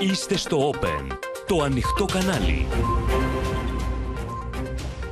[0.00, 1.16] Είστε στο Open,
[1.46, 2.66] το ανοιχτό κανάλι.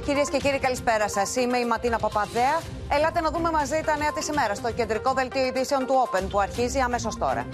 [0.05, 1.37] Κυρίες και κύριοι, καλησπέρα σας.
[1.37, 2.61] Είμαι η Ματίνα Παπαδέα.
[2.89, 6.41] Ελάτε να δούμε μαζί τα νέα της ημέρας στο κεντρικό δελτίο ειδήσεων του Open που
[6.41, 7.47] αρχίζει αμέσως τώρα.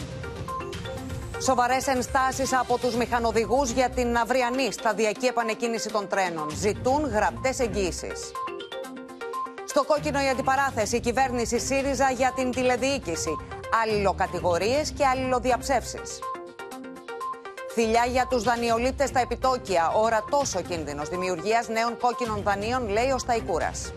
[1.43, 6.50] Σοβαρές ενστάσεις από τους μηχανοδηγούς για την αυριανή σταδιακή επανεκκίνηση των τρένων.
[6.50, 8.32] Ζητούν γραπτές εγγύησεις.
[9.64, 13.36] Στο κόκκινο η αντιπαράθεση, η κυβέρνηση ΣΥΡΙΖΑ για την τηλεδιοίκηση.
[13.82, 16.18] Αλληλοκατηγορίες και αλληλοδιαψεύσεις.
[17.73, 19.93] Θηλιά για τους δανειολήπτες στα επιτόκια.
[19.94, 23.93] Ορατό ο κίνδυνος δημιουργίας νέων κόκκινων δανείων, λέει ο Σταϊκούρας.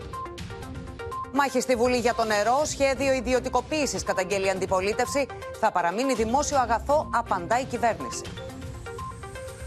[1.32, 2.60] Μάχη στη Βουλή για το νερό.
[2.64, 5.26] Σχέδιο ιδιωτικοποίησης καταγγέλει αντιπολίτευση.
[5.60, 8.22] Θα παραμείνει δημόσιο αγαθό, απαντά η κυβέρνηση.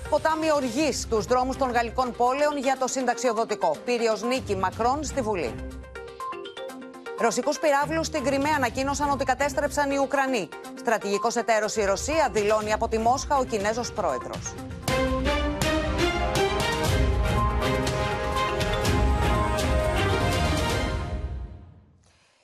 [0.09, 3.75] Ποτάμι οργής στους δρόμους των γαλλικών πόλεων για το συνταξιοδοτικό.
[3.85, 5.55] Πύριος νίκη Μακρόν στη Βουλή.
[7.19, 10.49] Ρωσικούς πυράβλους στην Κρυμαία ανακοίνωσαν ότι κατέστρεψαν οι Ουκρανοί.
[10.79, 14.53] Στρατηγικός εταίρος η Ρωσία δηλώνει από τη Μόσχα ο Κινέζος πρόεδρος.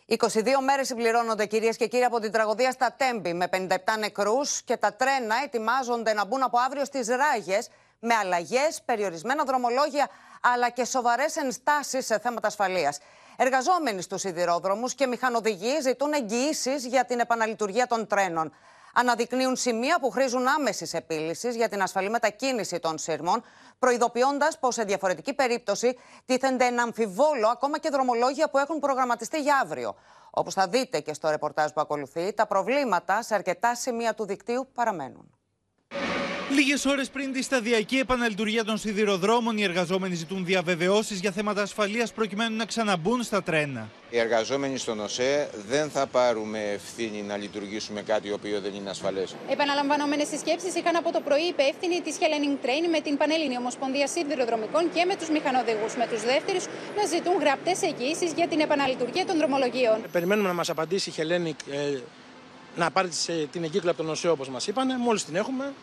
[0.07, 0.17] 22
[0.65, 4.93] μέρες συμπληρώνονται κυρίες και κύριοι από την τραγωδία στα Τέμπη με 57 νεκρούς και τα
[4.93, 10.09] τρένα ετοιμάζονται να μπουν από αύριο στις Ράγες με αλλαγές, περιορισμένα δρομολόγια
[10.41, 12.99] αλλά και σοβαρές ενστάσεις σε θέματα ασφαλείας.
[13.37, 18.53] Εργαζόμενοι στους σιδηρόδρομους και μηχανοδηγοί ζητούν εγγυήσεις για την επαναλειτουργία των τρένων.
[18.93, 23.43] Αναδεικνύουν σημεία που χρήζουν άμεσης επίλυσης για την ασφαλή μετακίνηση των σύρμων,
[23.79, 29.59] προειδοποιώντας πως σε διαφορετική περίπτωση τίθενται ένα αμφιβόλο ακόμα και δρομολόγια που έχουν προγραμματιστεί για
[29.63, 29.95] αύριο.
[30.29, 34.67] Όπως θα δείτε και στο ρεπορτάζ που ακολουθεί, τα προβλήματα σε αρκετά σημεία του δικτύου
[34.73, 35.42] παραμένουν.
[36.53, 42.13] Λίγες ώρες πριν τη σταδιακή επαναλειτουργία των σιδηροδρόμων, οι εργαζόμενοι ζητούν διαβεβαιώσεις για θέματα ασφαλείας
[42.13, 43.89] προκειμένου να ξαναμπούν στα τρένα.
[44.09, 48.89] Οι εργαζόμενοι στον ΟΣΕ δεν θα πάρουμε ευθύνη να λειτουργήσουμε κάτι το οποίο δεν είναι
[48.89, 49.35] ασφαλές.
[49.49, 54.91] Επαναλαμβανόμενες συσκέψεις είχαν από το πρωί υπεύθυνοι της Hellenic Train με την Πανελληνή Ομοσπονδία Σιδηροδρομικών
[54.93, 55.95] και με τους μηχανοδηγούς.
[55.95, 56.65] Με τους δεύτερους
[56.97, 59.97] να ζητούν γραπτές εγγύησει για την επαναλειτουργία των δρομολογίων.
[60.11, 61.99] Περιμένουμε να μας απαντήσει η Hellenic ε,
[62.75, 63.09] να πάρει
[63.51, 64.99] την εγκύκλα από τον ΟΣΕ όπως μας είπαν.
[64.99, 65.73] Μόλις την έχουμε,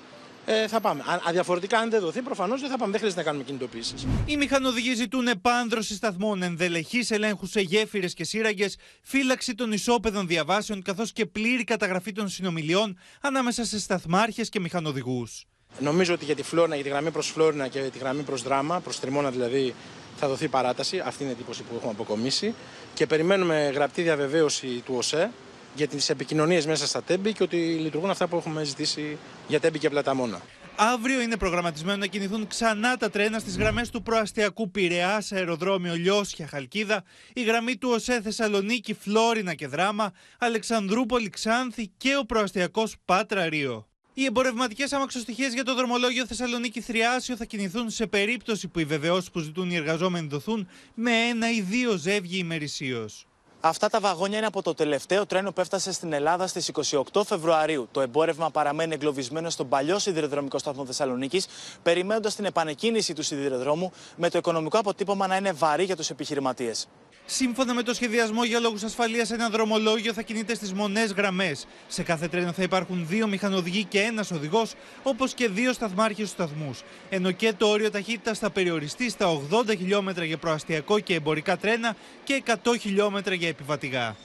[0.47, 1.03] ε, θα πάμε.
[1.29, 2.91] Αδιαφορετικά, αν δεν δοθεί, προφανώς δεν θα πάμε.
[2.91, 4.07] Δεν χρειάζεται να κάνουμε κινητοποίησεις.
[4.27, 10.83] Οι μηχανοδηγοί ζητούν επάνδρωση σταθμών, ενδελεχείς ελέγχους σε γέφυρες και σύραγγες, φύλαξη των ισόπεδων διαβάσεων,
[10.83, 15.45] καθώς και πλήρη καταγραφή των συνομιλιών ανάμεσα σε σταθμάρχες και μηχανοδηγούς.
[15.79, 18.81] Νομίζω ότι για τη Φλόρινα, για τη γραμμή προς Φλόρινα και τη γραμμή προς Δράμα,
[18.81, 19.75] προς Τριμώνα δηλαδή,
[20.17, 21.03] θα δοθεί παράταση.
[21.05, 22.55] Αυτή είναι η εντύπωση που έχουμε αποκομίσει.
[22.95, 25.31] Και περιμένουμε γραπτή διαβεβαίωση του ΟΣΕ
[25.75, 29.79] για τις επικοινωνίες μέσα στα τέμπη και ότι λειτουργούν αυτά που έχουμε ζητήσει για τέμπη
[29.79, 30.41] και πλαταμόνα.
[30.77, 36.47] Αύριο είναι προγραμματισμένο να κινηθούν ξανά τα τρένα στις γραμμές του προαστιακού Πειραιά, αεροδρόμιο Λιώσια
[36.47, 43.49] Χαλκίδα, η γραμμή του ΟΣΕ Θεσσαλονίκη, Φλόρινα και Δράμα, Αλεξανδρούπολη Ξάνθη και ο προαστιακός Πάτρα
[43.49, 43.89] Ρίο.
[44.15, 49.31] Οι εμπορευματικές αμαξοστοιχίες για το δρομολόγιο Θεσσαλονίκη Θριάσιο θα κινηθούν σε περίπτωση που οι βεβαιώσεις
[49.31, 53.27] που ζητούν οι εργαζόμενοι δοθούν με ένα ή δύο ζεύγη ημερησίως.
[53.63, 56.71] Αυτά τα βαγόνια είναι από το τελευταίο τρένο που έφτασε στην Ελλάδα στις
[57.13, 57.89] 28 Φεβρουαρίου.
[57.93, 61.47] Το εμπόρευμα παραμένει εγκλωβισμένο στον παλιό σιδηροδρομικό σταθμό Θεσσαλονίκης,
[61.83, 66.89] περιμένοντας την επανεκκίνηση του σιδηροδρόμου, με το οικονομικό αποτύπωμα να είναι βαρύ για τους επιχειρηματίες.
[67.33, 71.67] Σύμφωνα με το σχεδιασμό για λόγους ασφαλείας, ένα δρομολόγιο θα κινείται στις μονές γραμμές.
[71.89, 76.47] Σε κάθε τρένο θα υπάρχουν δύο μηχανοδηγοί και ένας οδηγός, όπως και δύο σταθμάρχες στους
[76.47, 76.83] σταθμούς.
[77.11, 81.97] Ενώ και το όριο ταχύτητας θα περιοριστεί στα 80 χιλιόμετρα για προαστιακό και εμπορικά τρένα
[82.25, 84.17] και 100 χιλιόμετρα για επιβατηγά.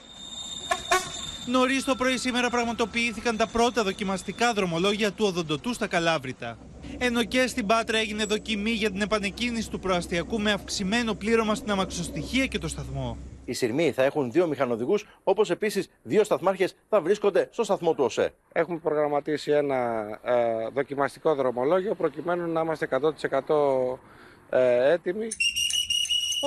[1.47, 6.57] Νωρίς το πρωί σήμερα πραγματοποιήθηκαν τα πρώτα δοκιμαστικά δρομολόγια του οδοντοτού στα Καλάβρητα.
[6.97, 11.72] Ενώ και στην Πάτρα έγινε δοκιμή για την επανεκκίνηση του προαστιακού με αυξημένο πλήρωμα στην
[11.72, 13.17] αμαξοστοιχεία και το σταθμό.
[13.45, 18.03] Οι Συρμοί θα έχουν δύο μηχανοδηγούς, όπως επίσης δύο σταθμάρχες θα βρίσκονται στο σταθμό του
[18.03, 18.33] ΟΣΕ.
[18.51, 23.00] Έχουμε προγραμματίσει ένα ε, δοκιμαστικό δρομολόγιο προκειμένου να είμαστε 100%
[24.50, 25.27] ε, έτοιμοι.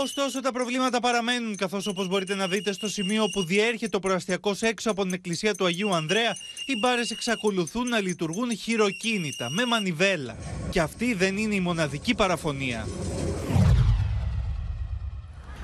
[0.03, 4.63] Ωστόσο, τα προβλήματα παραμένουν, καθώς όπως μπορείτε να δείτε στο σημείο που διέρχεται ο προαστιακός
[4.63, 6.37] έξω από την εκκλησία του Αγίου Ανδρέα,
[6.67, 10.37] οι μπάρες εξακολουθούν να λειτουργούν χειροκίνητα, με μανιβέλα.
[10.71, 12.89] Και αυτή δεν είναι η μοναδική παραφωνία.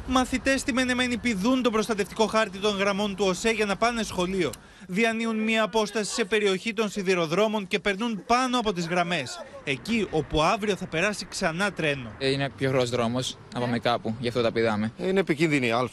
[0.07, 4.51] Μαθητές στη Μενεμένη πηδούν τον προστατευτικό χάρτη των γραμμών του ΟΣΕ για να πάνε σχολείο.
[4.87, 9.45] Διανύουν μία απόσταση σε περιοχή των σιδηροδρόμων και περνούν πάνω από τις γραμμές.
[9.65, 12.13] Εκεί όπου αύριο θα περάσει ξανά τρένο.
[12.19, 14.93] Ε, είναι πιο γρήγορο δρόμος να πάμε κάπου, γι' αυτό τα πηδάμε.
[14.99, 15.89] Είναι επικίνδυνη α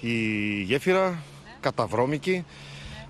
[0.00, 1.22] η γέφυρα,
[1.60, 2.44] καταβρώμικη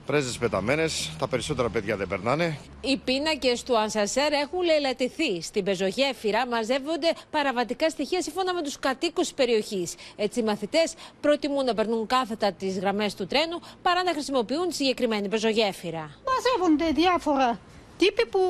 [0.06, 1.10] πρέζες πεταμένες.
[1.18, 2.58] Τα περισσότερα παιδιά δεν περνάνε.
[2.80, 5.42] Οι πίνακες του Ανσασέρ έχουν λαιλατηθεί.
[5.42, 9.94] Στην πεζογέφυρα μαζεύονται παραβατικά στοιχεία σύμφωνα με τους κατοίκους της περιοχής.
[10.16, 14.74] Έτσι, οι μαθητές προτιμούν να περνούν κάθετα τις γραμμές του τρένου παρά να χρησιμοποιούν τη
[14.74, 16.10] συγκεκριμένη πεζογέφυρα.
[16.26, 17.58] Μαζεύονται διάφορα
[17.98, 18.40] τύποι που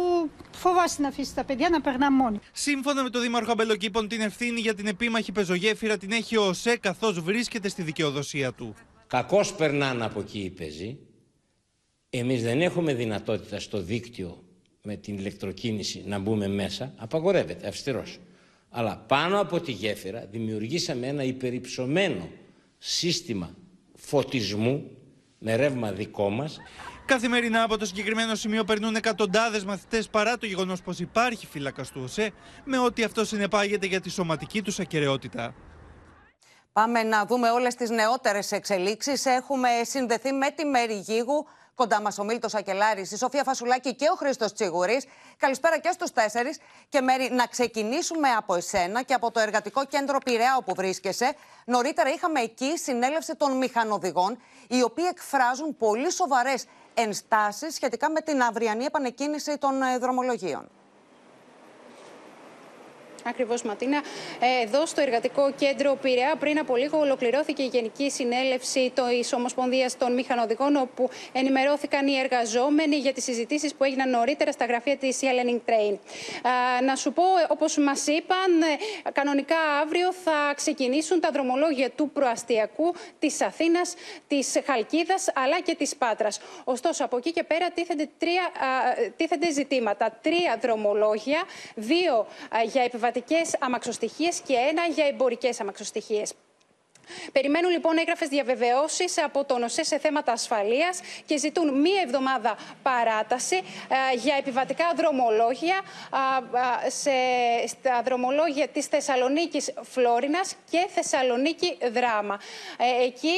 [0.55, 2.41] Φοβάσαι να αφήσεις τα παιδιά να περνά μόνοι.
[2.53, 6.77] Σύμφωνα με τον Δήμαρχο Αμπελοκήπων, την ευθύνη για την επίμαχη πεζογέφυρα την έχει ο ΟΣΕ
[6.77, 8.75] καθώς βρίσκεται στη δικαιοδοσία του.
[9.07, 10.99] Κακώς περνάνε από εκεί οι πεζοί.
[12.15, 14.43] Εμείς δεν έχουμε δυνατότητα στο δίκτυο
[14.83, 16.93] με την ηλεκτροκίνηση να μπούμε μέσα.
[16.97, 18.19] Απαγορεύεται, αυστηρός.
[18.71, 22.29] Αλλά πάνω από τη γέφυρα δημιουργήσαμε ένα υπερυψωμένο
[22.79, 23.55] σύστημα
[23.95, 24.91] φωτισμού
[25.39, 26.59] με ρεύμα δικό μας.
[27.07, 32.01] Καθημερινά από το συγκεκριμένο σημείο περνούν εκατοντάδες μαθητές παρά το γεγονός πως υπάρχει φύλακα του
[32.05, 32.31] ΟΣΕ,
[32.65, 35.55] με ό,τι αυτό συνεπάγεται για τη σωματική τους ακαιρεότητα.
[36.73, 39.25] Πάμε να δούμε όλες τις νεότερες εξελίξεις.
[39.25, 44.09] Έχουμε συνδεθεί με τη Μέρη Γίγου, κοντά μας ο Μίλτος Ακελάρης, η Σοφία Φασουλάκη και
[44.13, 45.05] ο Χρήστος Τσιγουρής.
[45.37, 46.59] Καλησπέρα και στους τέσσερις.
[46.89, 51.35] Και Μέρη, να ξεκινήσουμε από εσένα και από το Εργατικό Κέντρο Πειραιά όπου βρίσκεσαι.
[51.65, 54.39] Νωρίτερα είχαμε εκεί συνέλευση των μηχανοδηγών,
[54.69, 56.65] οι οποίοι εκφράζουν πολύ σοβαρές
[56.95, 60.69] ενστάσεις σχετικά με την αυριανή επανεκκίνηση των ε, δρομολογίων.
[63.25, 63.97] Ακριβώς, Ματίνα.
[64.41, 69.97] Ε, εδώ στο Εργατικό Κέντρο Πειραιά, πριν από λίγο, ολοκληρώθηκε η Γενική Συνέλευση της Ομοσπονδίας
[69.97, 75.19] των Μηχανοδηγών, όπου ενημερώθηκαν οι εργαζόμενοι για τις συζητήσεις που έγιναν νωρίτερα στα γραφεία της
[75.23, 75.99] Hellenic Train.
[76.85, 78.63] Να σου πω, όπως μας είπαν,
[79.05, 83.95] ε, κανονικά αύριο θα ξεκινήσουν τα δρομολόγια του προαστιακού, της Αθήνας,
[84.29, 86.41] της Χαλκίδας αλλά και της Πάτρας.
[86.65, 88.43] Ωστόσο, από εκεί και πέρα τίθενται, τρία,
[89.17, 90.19] τίθενται ζητήματα.
[90.23, 91.43] Τρία δρομολόγια,
[91.75, 92.27] δύο
[92.65, 96.33] για επιβατικέ επιβατικές αμαξοστοιχίες και ένα για εμπορικές αμαξοστοιχίες.
[97.33, 103.57] Περιμένουν λοιπόν έγγραφες διαβεβαιώσεις από τον ΟΣΕ σε θέματα ασφαλείας και ζητούν μία εβδομάδα παράταση
[103.57, 105.81] ε, για επιβατικά δρομολόγια
[106.87, 107.11] ε, σε,
[107.67, 112.41] στα δρομολόγια της Θεσσαλονίκης Φλόρινας και Θεσσαλονίκη Δράμα.
[112.77, 113.37] Ε, εκεί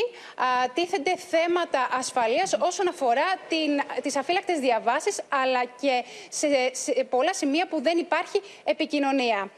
[0.75, 3.27] τίθενται θέματα ασφαλείας όσον αφορά
[4.03, 9.51] τις αφύλακτες διαβάσεις, αλλά και σε, σε, πολλά σημεία που δεν υπάρχει επικοινωνία.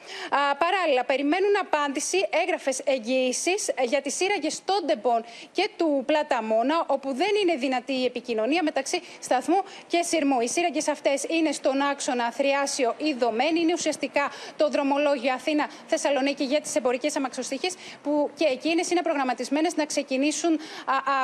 [0.58, 7.56] παράλληλα, περιμένουν απάντηση έγγραφες εγγύηση για τις σύραγγε Τόντεμπον και του Πλαταμόνα, όπου δεν είναι
[7.56, 10.40] δυνατή η επικοινωνία μεταξύ σταθμού και σειρμού.
[10.40, 13.60] Οι σύραγγε αυτές είναι στον άξονα Θριάσιο ή Δομένη.
[13.60, 17.70] Είναι ουσιαστικά το δρομολόγιο Αθήνα-Θεσσαλονίκη για τις εμπορικές αμαξοστοιχίε,
[18.02, 20.58] που και εκείνε είναι προγραμματισμένε να ξεκινήσουν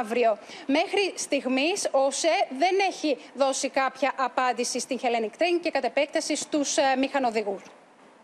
[0.01, 0.39] αύριο.
[0.67, 6.37] Μέχρι στιγμής ο ΣΕ δεν έχει δώσει κάποια απάντηση στην Hellenic Train και κατ' επέκταση
[6.37, 7.63] στους ε, μηχανοδηγούς.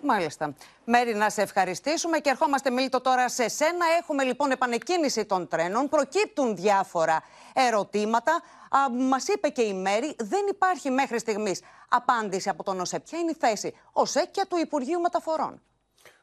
[0.03, 0.55] Μάλιστα.
[0.85, 3.87] Μέρη, να σε ευχαριστήσουμε και ερχόμαστε, Μίλτο, τώρα σε σένα.
[4.01, 5.89] Έχουμε λοιπόν επανεκκίνηση των τρένων.
[5.89, 7.23] Προκύπτουν διάφορα
[7.53, 8.33] ερωτήματα.
[8.71, 13.01] Α, μας είπε και η Μέρη, δεν υπάρχει μέχρι στιγμής απάντηση από τον ΟΣΕ.
[13.01, 15.63] Ποια είναι η θέση; ΟΣΕ και του Υπουργείου Μεταφορών.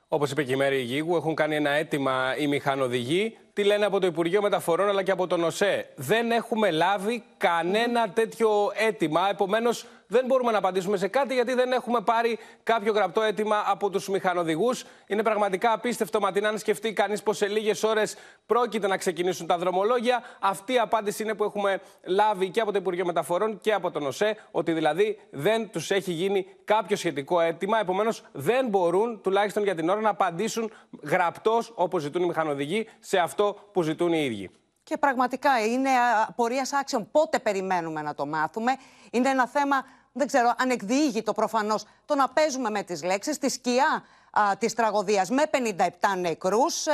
[0.07, 3.37] Όπως είπε και η Μέρη Γίγου, έχουν κάνει ένα αίτημα οι μηχανοδηγοί.
[3.55, 5.89] Τι λένε από το Υπουργείο Μεταφορών αλλά και από τον ΟΣΕ.
[5.95, 9.29] Δεν έχουμε λάβει κανένα τέτοιο αίτημα.
[9.29, 13.89] Επομένως, δεν μπορούμε να απαντήσουμε σε κάτι γιατί δεν έχουμε πάρει κάποιο γραπτό αίτημα από
[13.89, 14.85] τους μηχανοδηγούς.
[15.07, 18.15] Είναι πραγματικά απίστευτο, Ματίνα, αν σκεφτεί κανείς πως σε λίγες ώρες
[18.45, 20.23] πρόκειται να ξεκινήσουν τα δρομολόγια.
[20.39, 24.05] Αυτή η απάντηση είναι που έχουμε λάβει και από το Υπουργείο Μεταφορών και από τον
[24.05, 27.79] ΟΣΕ, ότι δηλαδή δεν τους έχει γίνει κάποιο σχετικό αίτημα.
[27.79, 30.71] Επομένως, δεν μπορούν, τουλάχιστον για την ώρα, να απαντήσουν
[31.03, 34.51] γραπτός, όπως ζητούν οι μηχανοδηγοί, σε αυτό που ζητούν οι ίδιοι.
[34.83, 35.89] Και πραγματικά είναι
[36.27, 37.11] απορία άξιων.
[37.11, 38.75] Πότε περιμένουμε να το μάθουμε.
[39.11, 43.37] Είναι ένα θέμα, δεν ξέρω, ανεκδιήγητο προφανώς το να παίζουμε με τις λέξεις.
[43.37, 46.85] Τη σκιά α, της τραγωδίας με 57 νεκρούς.
[46.85, 46.91] Ε,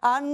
[0.00, 0.24] αν,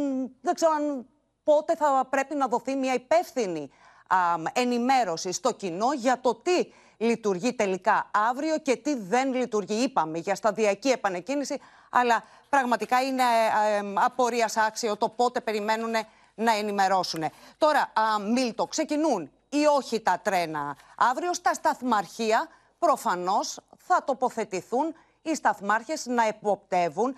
[0.40, 1.06] δεν ξέρω αν
[1.44, 3.70] πότε θα πρέπει να δοθεί μια υπεύθυνη
[4.06, 4.16] α,
[4.52, 9.82] ενημέρωση στο κοινό για το τι λειτουργεί τελικά αύριο και τι δεν λειτουργεί.
[9.82, 11.60] Είπαμε για σταδιακή επανεκκίνηση,
[12.00, 15.92] αλλά πραγματικά είναι ε, ε, απορίας άξιο το πότε περιμένουν
[16.34, 17.24] να ενημερώσουν.
[17.58, 22.48] Τώρα, α, Μίλτο, ξεκινούν ή όχι τα τρένα αύριο στα σταθμαρχεία;
[22.78, 27.16] Προφανώς θα τοποθετηθούν οι σταθμάρχες να εποπτεύουν,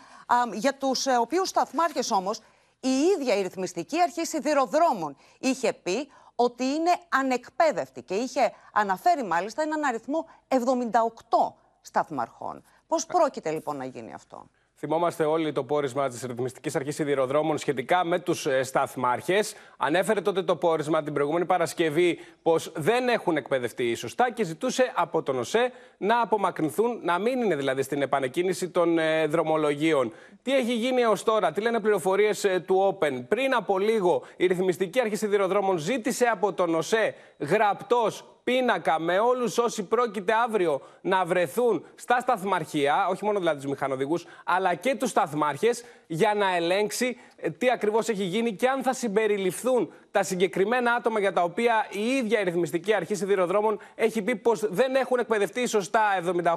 [0.52, 2.40] για τους ε, οποίους σταθμάρχες όμως
[2.80, 9.62] η ίδια η ρυθμιστική αρχή σιδηροδρόμων είχε πει ότι είναι ανεκπαίδευτη και είχε αναφέρει μάλιστα
[9.62, 10.58] έναν αριθμό 78
[11.80, 12.64] σταθμαρχών.
[12.86, 14.46] Πώς πρόκειται λοιπόν να γίνει αυτό;
[14.80, 19.54] Θυμόμαστε όλοι το πόρισμα της Ρυθμιστικής Αρχής Σιδηροδρόμων σχετικά με τους ε, σταθμάρχες.
[19.76, 25.22] Ανέφερε τότε το πόρισμα την προηγούμενη Παρασκευή πως δεν έχουν εκπαιδευτεί σωστά και ζητούσε από
[25.22, 30.12] τον ΟΣΕ να απομακρυνθούν, να μην είναι δηλαδή στην επανεκκίνηση των ε, δρομολογίων.
[30.42, 34.46] Τι έχει γίνει έως τώρα, τι λένε πληροφορίες ε, του Open; Πριν από λίγο η
[34.46, 41.24] Ρυθμιστική Αρχή Σιδηροδρόμων ζήτησε από τον ΟΣΕ γραπτός πίνακα με όλους όσοι πρόκειται αύριο να
[41.24, 47.16] βρεθούν στα σταθμαρχεία, όχι μόνο δηλαδή τους μηχανοδηγούς, αλλά και τους σταθμάρχες, για να ελέγξει
[47.36, 51.86] ε, τι ακριβώς έχει γίνει και αν θα συμπεριληφθούν τα συγκεκριμένα άτομα για τα οποία
[51.90, 56.00] η ίδια η ρυθμιστική αρχή σιδηροδρόμων έχει πει πως δεν έχουν εκπαιδευτεί σωστά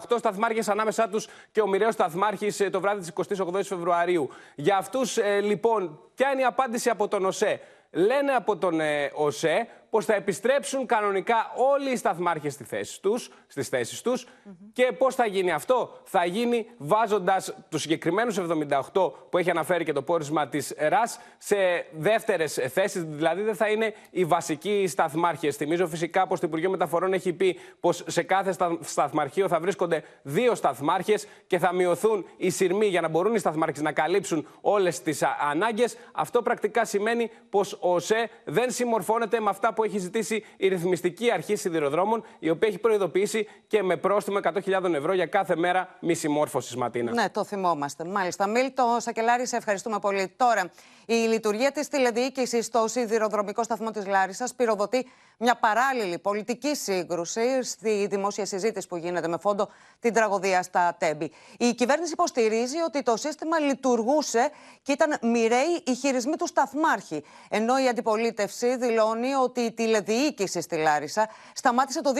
[0.10, 4.30] 78 σταθμάρχες ανάμεσά τους και ο μοιραίος σταθμάρχης ε, το βράδυ της 28 Φεβρουαρίου.
[4.56, 7.60] Για αυτούς, ε, λοιπόν, ποια είναι η απάντηση από τον ΟΣΕ;
[7.94, 13.30] Λένε από τον ε, ΟΣΕ πως θα επιστρέψουν κανονικά όλοι οι σταθμάρχες στη θέση τους,
[13.48, 14.28] στις θέσεις τους
[14.74, 19.94] και πώς θα γίνει αυτό; Θα γίνει βάζοντας τους συγκεκριμένους 78 που έχει αναφέρει και
[19.94, 21.56] το πόρισμα της ΡΑΣ σε
[21.92, 25.56] δεύτερες θέσεις, δηλαδή δεν θα είναι οι βασικοί σταθμάρχες.
[25.56, 30.56] Θυμίζω φυσικά πως το Υπουργείο Μεταφορών έχει πει πως σε κάθε σταθμαρχείο θα βρίσκονται δύο
[30.56, 35.24] σταθμάρχες και θα μειωθούν οι σειρμοί για να μπορούν οι σταθμάρχες να καλύψουν όλες τις
[35.52, 35.98] ανάγκες.
[36.12, 41.32] Αυτό πρακτικά σημαίνει πως ο ΟΣΕ δεν συμμορφώνεται με αυτά που έχει ζητήσει η ρυθμιστική
[41.32, 46.14] αρχή σιδηροδρόμων, η οποία έχει προειδοποιήσει και με πρόστιμο 100.000 ευρώ για κάθε μέρα μη
[46.14, 47.12] συμμόρφωσης, Ματίνα.
[47.12, 48.06] Ναι, το θυμόμαστε.
[48.06, 48.48] Μάλιστα.
[48.48, 50.34] Μίλτο Σακελάρη, σε ευχαριστούμε πολύ.
[50.38, 50.72] Τώρα,
[51.06, 55.08] η λειτουργία της τηλεδιοίκησης στο σιδηροδρομικό σταθμό της Λάρισας πυροδοτεί
[55.42, 59.70] μια παράλληλη πολιτική σύγκρουση στη δημόσια συζήτηση που γίνεται με φόντο
[60.00, 61.32] την τραγωδία στα Τέμπη.
[61.58, 67.24] Η κυβέρνηση υποστηρίζει ότι το σύστημα λειτουργούσε και ήταν μοιραίοι οι χειρισμοί του σταθμάρχη.
[67.50, 72.14] Ενώ η αντιπολίτευση δηλώνει ότι η τηλεδιοίκηση στη Λάρισα σταμάτησε το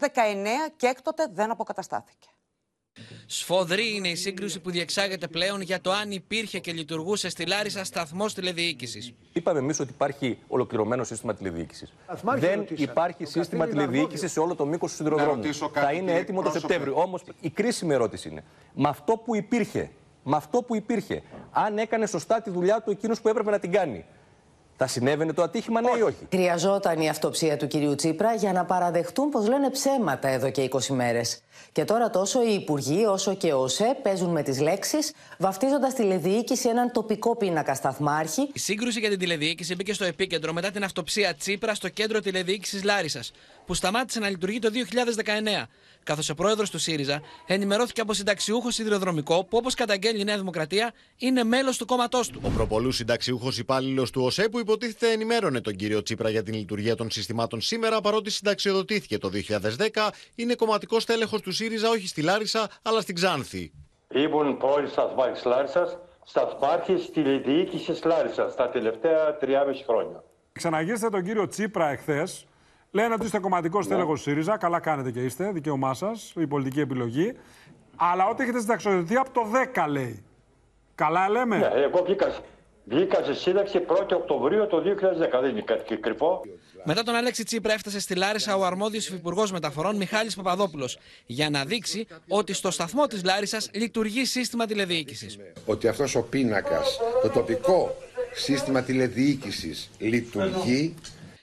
[0.00, 2.28] 2019 και έκτοτε δεν αποκαταστάθηκε.
[3.26, 7.84] Σφοδρή είναι η σύγκρουση που διεξάγεται πλέον για το αν υπήρχε και λειτουργούσε στη Λάρισα
[7.84, 9.12] σταθμός τηλεδιοίκησης.
[9.32, 11.92] Είπαμε εμείς ότι υπάρχει ολοκληρωμένο σύστημα τηλεδιοίκησης.
[12.36, 15.42] Δεν υπάρχει σύστημα τηλεδιοίκησης σε όλο το μήκος του σιδηροδρόμου.
[15.72, 16.94] Θα είναι έτοιμο το Σεπτέμβριο.
[17.00, 19.90] Όμως η κρίσιμη ερώτηση είναι, με αυτό που υπήρχε,
[20.22, 23.72] με αυτό που υπήρχε, αν έκανε σωστά τη δουλειά του εκείνος που έπρεπε να την
[23.72, 24.04] κάνει.
[24.78, 26.26] Θα συνέβαινε το ατύχημα, ναι ή όχι.
[26.30, 30.86] Χρειαζόταν η αυτοψία του κυρίου Τσίπρα για να παραδεχτούν πως λένε ψέματα εδώ και 20
[30.86, 31.42] μέρες.
[31.72, 36.68] Και τώρα τόσο οι υπουργοί όσο και ο ΟΣΕ παίζουν με τις λέξεις, βαφτίζοντας τηλεδιοίκηση
[36.68, 38.48] έναν τοπικό πίνακα σταθμάρχη.
[38.52, 42.82] Η σύγκρουση για την τηλεδιοίκηση μπήκε στο επίκεντρο μετά την αυτοψία Τσίπρα στο κέντρο τηλεδιοίκησης
[42.84, 43.32] Λάρισας,
[43.66, 45.68] που σταμάτησε να λειτουργεί το 2019
[46.06, 50.92] καθώς ο πρόεδρος του ΣΥΡΙΖΑ ενημερώθηκε από συνταξιούχο σιδηροδρομικό που, όπως καταγγέλνει η Νέα Δημοκρατία,
[51.16, 52.40] είναι μέλος του κόμματός του.
[52.42, 56.94] Ο προπολούς συνταξιούχος υπάλληλος του ΟΣΕ που υποτίθεται ενημέρωνε τον κύριο Τσίπρα για την λειτουργία
[56.94, 62.68] των συστημάτων σήμερα, παρότι συνταξιοδοτήθηκε το 2010, είναι κομματικός τέλεχο του ΣΥΡΙΖΑ όχι στη Λάρισα,
[62.82, 63.72] αλλά στην Ξάνθη.
[64.08, 70.24] Ήμουν πρώην σταθμάρχης Λάρισας, σταθμάρχης τη διοίκηση Λάρισας τα τελευταία 3,5 χρόνια.
[70.52, 72.46] Ξαναγείστε τον κύριο Τσίπρα εχθές
[72.90, 73.94] Λένε ότι είστε κομματικός ναι.
[73.94, 74.56] τέλεχο ΣΥΡΙΖΑ.
[74.56, 77.32] Καλά κάνετε και είστε, δικαίωμά σας, η πολιτική επιλογή.
[77.96, 79.40] Αλλά ότι έχετε συνταξιοδοτηθεί από το
[79.74, 80.24] 10 λέει.
[80.94, 81.56] Καλά λέμε.
[81.56, 82.34] Ναι, εγώ βγήκα,
[82.84, 85.40] βγήκα σε σύνταξη 1η Οκτωβρίου το 2010.
[85.40, 86.40] Δεν είναι κάτι και κρυφό.
[86.88, 91.64] Μετά τον Αλέξη Τσίπρα έφτασε στη Λάρισα ο αρμόδιος υφυπουργός μεταφορών Μιχάλης Παπαδόπουλος για να
[91.64, 95.38] δείξει ότι στο σταθμό της Λάρισας λειτουργεί σύστημα τηλεδιοίκησης.
[95.66, 97.96] Ότι αυτός ο πίνακας, το τοπικό
[98.34, 100.94] σύστημα τηλεδιοίκησης λειτουργεί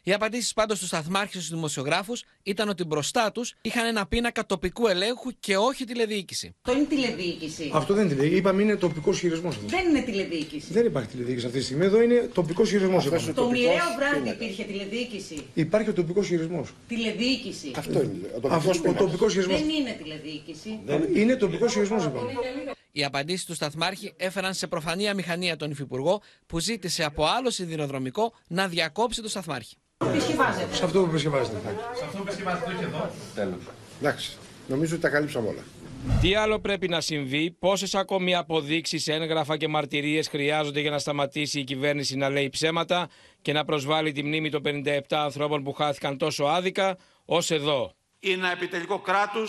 [0.04, 4.88] οι απαντήσεις πάντως του σταθμάρχε στους δημοσιογράφους ήταν ότι μπροστά τους είχαν ένα πίνακα τοπικού
[4.88, 6.56] ελέγχου και όχι τηλεδιοίκηση.
[6.62, 7.72] Αυτό είναι τηλεδιοίκηση.
[7.74, 8.40] Αυτό δεν είναι τηλεδιοίκηση.
[8.40, 9.60] Είπαμε είναι τοπικός χειρισμός.
[9.66, 10.74] Δεν είναι τηλεδιοίκηση.
[10.74, 11.86] Δεν υπάρχει τηλεδιοίκηση αυτή τη στιγμή.
[11.86, 13.10] Εδώ είναι τοπικός χειρισμός.
[13.36, 15.46] Το μοιραίο βράδυ υπήρχε τηλεδιοίκηση.
[15.54, 16.70] Υπάρχει ο τοπικός χειρισμός.
[16.88, 17.72] Τηλεδιοίκηση.
[17.76, 18.30] Αυτό είναι.
[18.90, 19.60] Ο τοπικός χειρισμός.
[19.60, 20.80] Δεν είναι τηλεδιοίκηση.
[21.16, 22.32] Είναι τοπικός χειρισμός, είπαμε.
[22.92, 28.34] Οι απαντήσεις του Σταθμάρχη έφεραν σε προφανή αμηχανία τον Υφυπουργό που ζήτησε από άλλο σιδηροδρομικό
[28.48, 29.76] να διακόψει το Σταθμάρχη.
[30.72, 31.58] Σε αυτό που επισκευάζεται.
[31.94, 33.10] Σε αυτό που επισκευάζεται, όχι εδώ.
[33.36, 33.60] Τέλος.
[34.00, 34.38] Εντάξει.
[34.68, 35.64] Νομίζω ότι τα καλύψαμε όλα.
[36.22, 41.60] Τι άλλο πρέπει να συμβεί, πόσες ακόμη αποδείξεις, έγγραφα και μαρτυρίες χρειάζονται για να σταματήσει
[41.60, 43.10] η κυβέρνηση να λέει ψέματα
[43.42, 48.34] και να προσβάλλει τη μνήμη των 57 ανθρώπων που χάθηκαν τόσο άδικα, ως εδώ; Είναι
[48.34, 49.44] ένα επιτελικό κράτου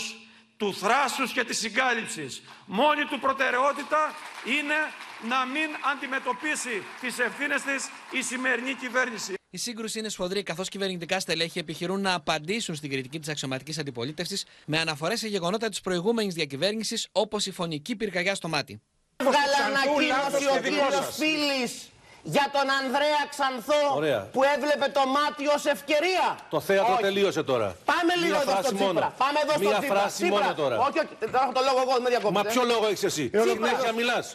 [0.57, 2.43] του θράσους και της συγκάλυψης.
[2.67, 4.15] Μόνη του προτεραιότητα
[4.59, 4.79] είναι
[5.29, 9.35] να μην αντιμετωπίσει τις ευθύνες της η σημερινή κυβέρνηση.
[9.55, 14.45] Η σύγκρουση είναι σφοδρή, καθώς κυβερνητικά στελέχη επιχειρούν να απαντήσουν στην κριτική της αξιωματικής αντιπολίτευσης
[14.67, 18.81] με αναφορές σε γεγονότα της προηγούμενης διακυβέρνησης, όπως η φωνική πυρκαγιά στο μάτι.
[19.17, 21.89] Βγάλε ανακοίνωση ο κύριο Φίλης
[22.35, 23.83] για τον Ανδρέα Ξανθό
[24.35, 26.25] που έβλεπε το μάτι ως ευκαιρία.
[26.55, 27.69] Το θέατρο τελείωσε τώρα.
[27.85, 29.09] Πάμε λίγο εδώ στο Τσίπρα.
[29.23, 30.01] Πάμε εδώ στο Μία Τσίπρα.
[30.01, 30.77] φράση μόνο τώρα.
[30.87, 32.33] Όχι, όχι, δεν έχω το λόγο εγώ, με διακόπτω.
[32.39, 34.27] Μα ποιο λόγο έχεις εσύ; Συνέχεια μιλάς.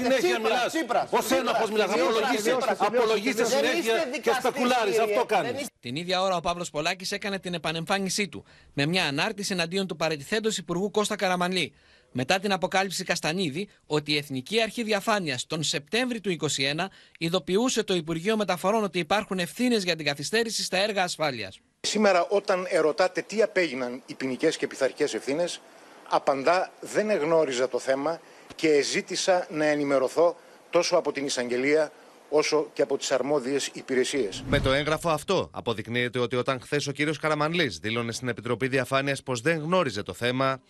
[0.00, 0.72] Συνέχεια μιλάς.
[1.18, 1.90] Ως ένοχος μιλάς.
[1.96, 2.56] Απολογείσαι.
[2.78, 4.98] Απολογείσαι συνέχεια και σπεκουλάρεις.
[4.98, 5.66] Αυτό κάνεις.
[5.80, 9.96] Την ίδια ώρα ο Παύλος Πολάκης έκανε την επανεμφάνισή του με μια ανάρτηση εναντίον του
[9.96, 11.74] παρετηθέντο Υπουργού Κώστα Καραμανλή
[12.12, 16.86] μετά την αποκάλυψη Καστανίδη ότι η Εθνική Αρχή Διαφάνειας τον Σεπτέμβρη του 2021
[17.18, 21.60] ειδοποιούσε το Υπουργείο Μεταφορών ότι υπάρχουν ευθύνες για την καθυστέρηση στα έργα ασφάλειας.
[21.80, 25.60] Σήμερα, όταν ερωτάτε τι απέγιναν οι ποινικές και πειθαρχικές ευθύνες,
[26.08, 28.20] απαντά δεν εγνώριζα το θέμα
[28.54, 30.36] και ζήτησα να ενημερωθώ
[30.70, 31.92] τόσο από την εισαγγελία
[32.28, 34.44] όσο και από τις αρμόδιες υπηρεσίες.
[34.48, 39.22] Με το έγγραφο αυτό αποδεικνύεται ότι όταν χθες ο κύριος Καραμανλής δήλωνε στην Επιτροπή Διαφάνειας
[39.22, 40.60] πως δεν γνώριζε το θέμα,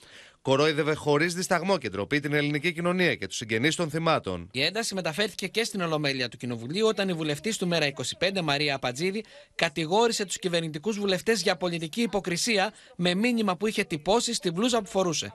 [0.43, 4.49] κορόιδευε χωρίς δισταγμό και ντροπή την ελληνική κοινωνία και τους συγγενείς των θυμάτων.
[4.53, 7.87] Η ένταση μεταφέρθηκε και στην Ολομέλεια του Κοινοβουλίου όταν η βουλευτής του Μέρα
[8.19, 9.25] 25, Μαρία Απατζίδη,
[9.55, 14.89] κατηγόρησε τους κυβερνητικούς βουλευτές για πολιτική υποκρισία με μήνυμα που είχε τυπώσει στη μπλούζα που
[14.89, 15.35] φορούσε.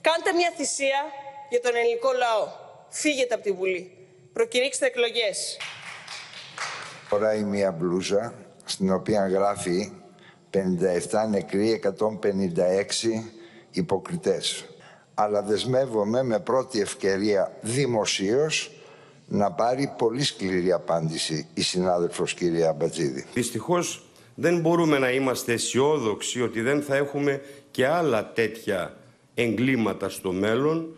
[0.00, 1.02] Κάντε μια θυσία
[1.50, 2.48] για τον ελληνικό λαό.
[2.88, 3.95] Φύγετε από τη Βουλή.
[4.36, 5.56] Προκηρύξτε εκλογές.
[7.08, 9.92] Φοράει μια μπλούζα στην οποία γράφει
[10.50, 10.58] 57
[11.30, 11.90] νεκροί, 156
[13.70, 14.64] υποκριτές.
[15.14, 18.70] Αλλά δεσμεύομαι με πρώτη ευκαιρία δημοσίως
[19.26, 23.26] να πάρει πολύ σκληρή απάντηση η συνάδελφος κυρία Μπατζίδη.
[23.34, 28.96] Δυστυχώς δεν μπορούμε να είμαστε αισιόδοξοι ότι δεν θα έχουμε και άλλα τέτοια
[29.34, 30.96] εγκλήματα στο μέλλον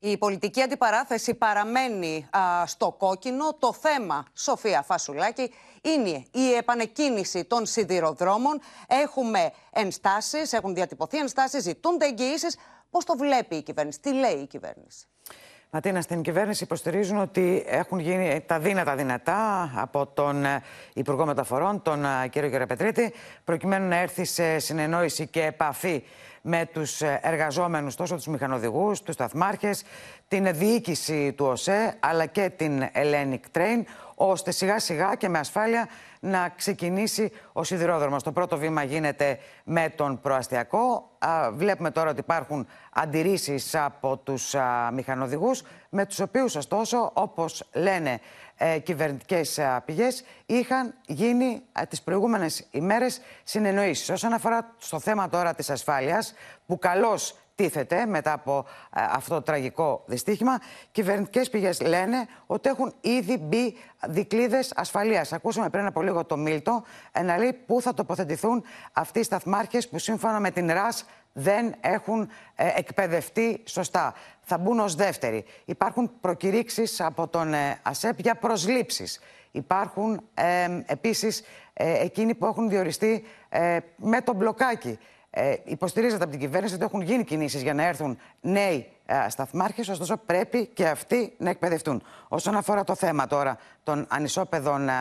[0.00, 2.28] η πολιτική αντιπαράθεση παραμένει
[2.64, 3.54] στο κόκκινο.
[3.54, 8.60] Το θέμα, Σοφία Φασουλάκη, είναι η επανεκκίνηση των σιδηροδρόμων.
[8.86, 12.56] Έχουμε ενστάσεις, έχουν διατυπωθεί ενστάσεις, ζητούνται εγγυήσεις.
[12.90, 15.06] Πώς το βλέπει η κυβέρνηση, τι λέει η κυβέρνηση;
[15.70, 20.62] Ματίνα, στην κυβέρνηση υποστηρίζουν ότι έχουν γίνει τα δύνατα δυνατά από τον ε,
[20.94, 23.12] Υπουργό Μεταφορών, τον ε, κύριο Γεραπετρίτη,
[23.44, 26.04] προκειμένου να έρθει σε συνεννόηση και επαφή
[26.42, 29.82] με τους ε, εργαζόμενους, τόσο τους μηχανοδηγούς, τους σταθμάρχες,
[30.28, 33.82] την διοίκηση του ΟΣΕ, αλλά και την Hellenic Train,
[34.14, 35.88] ώστε σιγά σιγά και με ασφάλεια
[36.20, 38.22] να ξεκινήσει ο σιδηρόδρομος.
[38.22, 41.10] Το πρώτο βήμα γίνεται με τον προαστιακό.
[41.52, 44.54] Βλέπουμε τώρα ότι υπάρχουν αντιρρήσεις από τους
[44.92, 48.20] μηχανοδηγούς, με τους οποίους ωστόσο, όπως λένε
[48.62, 54.08] ε, κυβερνητικές πηγές, είχαν γίνει τις προηγούμενες ημέρες συνεννοήσεις.
[54.08, 56.34] Όσον αφορά στο θέμα τώρα της ασφάλειας,
[56.66, 58.64] που καλώς τίθεται μετά από
[58.96, 60.60] ε, αυτό το τραγικό δυστύχημα.
[60.92, 63.76] Κυβερνητικές πηγές λένε ότι έχουν ήδη μπει
[64.06, 65.32] δικλείδες ασφαλείας.
[65.32, 66.82] Ακούσαμε πριν από λίγο το Μίλτο
[67.24, 72.28] να λέει πού θα τοποθετηθούν αυτοί οι σταθμάρχες που σύμφωνα με την ΡΑΣ δεν έχουν
[72.54, 74.14] ε, εκπαιδευτεί σωστά.
[74.42, 75.44] Θα μπουν ως δεύτεροι.
[75.64, 79.20] Υπάρχουν προκηρύξεις από τον ε, ΑΣΕΠ για προσλήψεις.
[79.50, 81.42] Υπάρχουν ε, επίσης
[81.74, 83.24] εκείνοι που έχουν διοριστεί
[83.96, 84.98] με το μπλοκάκι.
[85.32, 89.88] Ε, υποστηρίζεται από την κυβέρνηση ότι έχουν γίνει κινήσεις για να έρθουν νέοι ε, σταθμάρχες,
[89.88, 92.02] ωστόσο πρέπει και αυτοί να εκπαιδευτούν.
[92.28, 94.92] Όσον αφορά το θέμα τώρα των ανισόπεδων ε,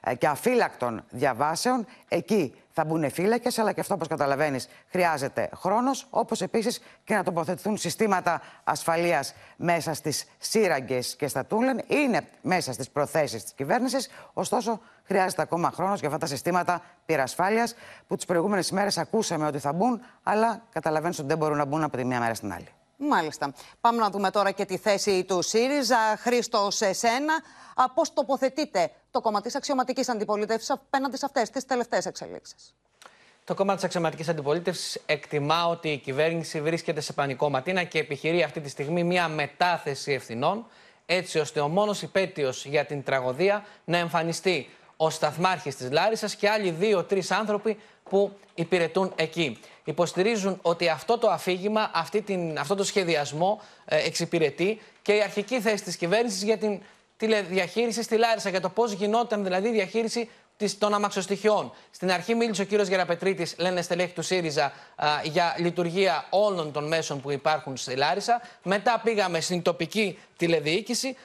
[0.00, 6.06] ε, και αφύλακτων διαβάσεων, εκεί θα μπουν φύλακες, αλλά και αυτό, όπως καταλαβαίνεις, χρειάζεται χρόνος.
[6.10, 11.80] Όπως επίσης και να τοποθετηθούν συστήματα ασφαλείας μέσα στις σύραγγες και στα τούλεν.
[11.86, 14.08] Είναι μέσα στις προθέσεις της κυβέρνησης.
[14.32, 17.74] Ωστόσο, χρειάζεται ακόμα χρόνος για αυτά τα συστήματα πυρασφάλειας
[18.06, 21.82] που τις προηγούμενες ημέρε ακούσαμε ότι θα μπουν, αλλά καταλαβαίνεις ότι δεν μπορούν να μπουν
[21.82, 22.68] από τη μία μέρα στην άλλη.
[22.98, 23.52] Μάλιστα.
[23.80, 26.16] Πάμε να δούμε τώρα και τη θέση του ΣΥΡΙΖΑ.
[26.18, 27.34] Χρήστος, σε εσένα,
[27.94, 32.74] πώ τοποθετείτε το κόμμα της αξιωματικής αντιπολίτευσης απέναντι σε αυτές τις τελευταίες εξελίξεις.
[33.44, 38.42] Το κόμμα της αξιωματικής αντιπολίτευσης εκτιμά ότι η κυβέρνηση βρίσκεται σε πανικό ματίνα και επιχειρεί
[38.42, 40.66] αυτή τη στιγμή μια μετάθεση ευθυνών,
[41.06, 46.48] έτσι ώστε ο μόνος υπέτειος για την τραγωδία να εμφανιστεί ο σταθμάρχης της Λάρισας και
[46.48, 49.60] άλλοι δύο-τρει άνθρωποι που υπηρετούν εκεί.
[49.84, 55.60] Υποστηρίζουν ότι αυτό το αφήγημα, αυτή την, αυτό το σχεδιασμό ε, εξυπηρετεί και η αρχική
[55.60, 56.80] θέση της κυβέρνησης για την
[57.16, 60.30] τηλεδιαχείριση στη Λάρισα, για το πώς γινόταν δηλαδή η διαχείριση
[60.78, 61.72] των αμαξοστοιχειών.
[61.90, 64.72] Στην αρχή μίλησε ο κύριος Γεραπετρίτης, λένε στελέχη του ΣΥΡΙΖΑ,
[65.22, 68.40] για λειτουργία όλων των μέσων που υπάρχουν στη Λάρισα.
[68.62, 71.16] Μετά πήγαμε στην τοπική τηλεδιοίκηση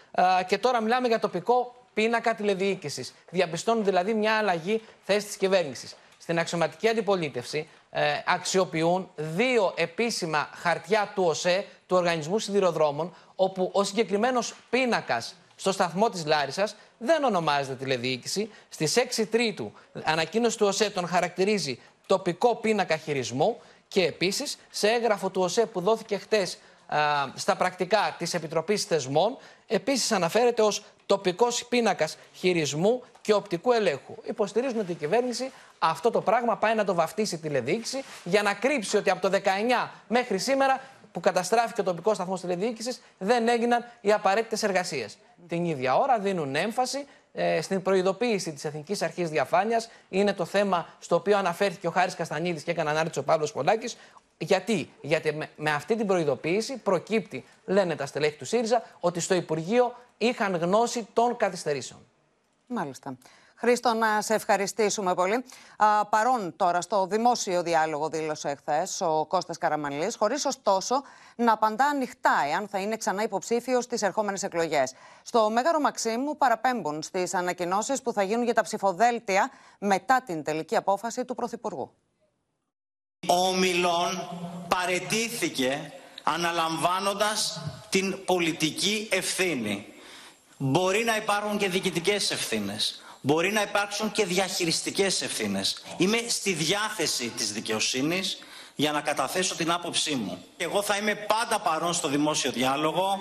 [0.47, 3.13] και τώρα μιλάμε για τοπικό πίνακα τηλεδιοίκησης.
[3.30, 11.12] Διαπιστώνουν δηλαδή μια αλλαγή θέσης της κυβέρνησης στην αξιωματική αντιπολίτευση ε, αξιοποιούν δύο επίσημα χαρτιά
[11.15, 17.76] του ΟΣΕ, του Οργανισμού Σιδηροδρόμων, όπου ο συγκεκριμένος πίνακας στο σταθμό της Λάρισας δεν ονομάζεται
[17.76, 18.50] τηλεδιοίκηση.
[18.69, 19.71] Στις 6 Τρίτου
[20.04, 25.82] ανακοίνωση του ΟΣΕ τον χαρακτηρίζει τοπικό πίνακα χειρισμού και επίσης σε έγγραφο του ΟΣΕ που
[25.82, 26.58] δόθηκε χτες
[27.36, 34.15] στα πρακτικά της Επιτροπής Θεσμών επίσης αναφέρεται ως τοπικός πίνακας χειρισμού και οπτικού ελέγχου.
[34.24, 38.97] Υποστηρίζουν ότι η κυβέρνηση αυτό το πράγμα πάει να το βαφτίσει τηλεδιοίκηση για να κρύψει
[38.97, 39.39] ότι από το
[39.84, 45.17] 19 μέχρι σήμερα που καταστράφηκε ο τοπικός σταθμός τηλεδιοίκησης δεν έγιναν οι απαραίτητες εργασίες.
[45.47, 49.89] Την ίδια ώρα δίνουν έμφαση ε, στην προειδοποίηση της Εθνικής Αρχής Διαφάνειας.
[50.10, 53.97] Είναι το θέμα στο οποίο αναφέρθηκε ο Χάρης Καστανίδης και έκανε ανάρτηση ο Παύλος Πολάκης.
[54.38, 59.36] Γιατί, Γιατί με, με αυτή την προειδοποίηση προκύπτει, λένε τα στελέχη του ΣΥΡΙΖΑ, ότι στο
[59.36, 62.00] Υπουργείο είχαν γνώση των καθυστερήσεων.
[62.67, 63.17] Μάλιστα.
[63.62, 65.45] Χρήστο, να σε ευχαριστήσουμε πολύ.
[65.78, 71.04] Α, παρόν τώρα στο δημόσιο διάλογο δήλωσε εχθέ ο Κώστας Καραμανλής, χωρίς ωστόσο
[71.36, 74.93] να απαντά ανοιχτά εάν θα είναι ξανά υποψήφιο στις ερχόμενες εκλογές.
[75.24, 80.76] Στο Μέγαρο Μαξίμου παραπέμπουν στις ανακοινώσεις που θα γίνουν για τα ψηφοδέλτια μετά την τελική
[80.76, 81.93] απόφαση του Πρωθυπουργού.
[83.28, 84.30] Ο Μιλών
[84.67, 85.93] παρετήθηκε
[86.24, 89.86] αναλαμβάνοντας την πολιτική ευθύνη.
[90.58, 93.02] Μπορεί να υπάρχουν και διοικητικές ευθύνες.
[93.21, 95.84] Μπορεί να υπάρξουν και διαχειριστικές ευθύνες.
[95.97, 98.39] Είμαι στη διάθεση της δικαιοσύνης
[98.75, 100.45] για να καταθέσω την άποψή μου.
[100.57, 103.17] Εγώ θα είμαι πάντα παρόν στο δημόσιο διάλογο.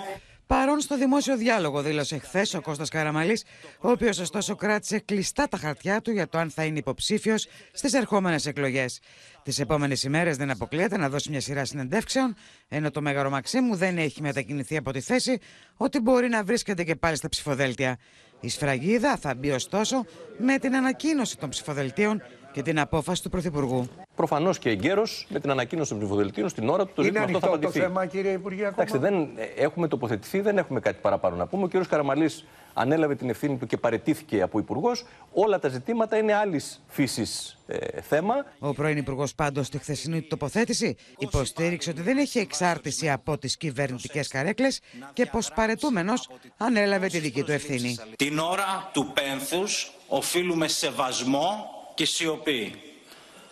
[0.51, 3.43] Παρόν στο δημόσιο διάλογο, δήλωσε χθες ο Κώστας Καραμαλής,
[3.79, 7.93] ο οποίος ωστόσο κράτησε κλειστά τα χαρτιά του για το αν θα είναι υποψήφιος στις
[7.93, 8.99] ερχόμενες εκλογές.
[9.43, 12.35] Τις επόμενες ημέρες δεν αποκλείεται να δώσει μια σειρά συνεντεύξεων,
[12.67, 15.39] ενώ το Μέγαρο Μαξίμου δεν έχει μετακινηθεί από τη θέση
[15.77, 17.97] ότι μπορεί να βρίσκεται και πάλι στα ψηφοδέλτια.
[18.39, 20.05] Η σφραγίδα θα μπει ωστόσο
[20.37, 23.87] με την ανακοίνωση των ψηφοδελτίων και την απόφαση του Πρωθυπουργού.
[24.15, 27.39] Προφανώς και εγκαίρως με την ανακοίνωση των ψηφοδελτίων στην ώρα του το Είναι ζήτημα αυτό
[27.39, 27.85] θα ανοιχτό το απαντηθεί.
[27.85, 31.63] θέμα, κύριε Υπουργέ, ακόμα; Εντάξει, δεν ε, έχουμε τοποθετηθεί, δεν έχουμε κάτι παραπάνω να πούμε.
[31.63, 31.87] Ο κ.
[31.87, 35.05] Καραμαλής ανέλαβε την ευθύνη του και παρετήθηκε από υπουργός.
[35.33, 38.35] Όλα τα ζητήματα είναι άλλης φύσης ε, θέμα.
[38.59, 43.57] Ο πρώην Υπουργός πάντως στη χθεσινή του τοποθέτηση υποστήριξε ότι δεν έχει εξάρτηση από τις
[43.57, 44.79] κυβερνητικές καρέκλες
[45.13, 47.97] και πως παρετούμενος ανέλαβε τη δική του ευθύνη.
[48.15, 52.81] Την ώρα του πένθους οφείλουμε σεβασμό και σιωπή.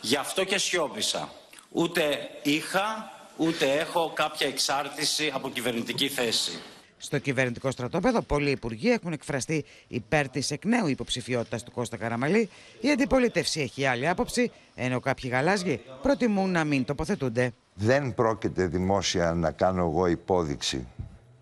[0.02, 1.30] Γι' αυτό και σιώπησα.
[1.72, 6.60] Ούτε είχα, ούτε έχω κάποια εξάρτηση από κυβερνητική θέση.
[6.98, 12.50] Στο κυβερνητικό στρατόπεδο, πολλοί υπουργοί έχουν εκφραστεί υπέρ της εκ νέου υποψηφιότητας του Κώστα Καραμαλή.
[12.80, 17.54] Η αντιπολίτευση έχει άλλη άποψη, ενώ κάποιοι γαλάζιοι προτιμούν να μην τοποθετούνται.
[17.74, 20.88] Δεν πρόκειται δημόσια να κάνω εγώ υπόδειξη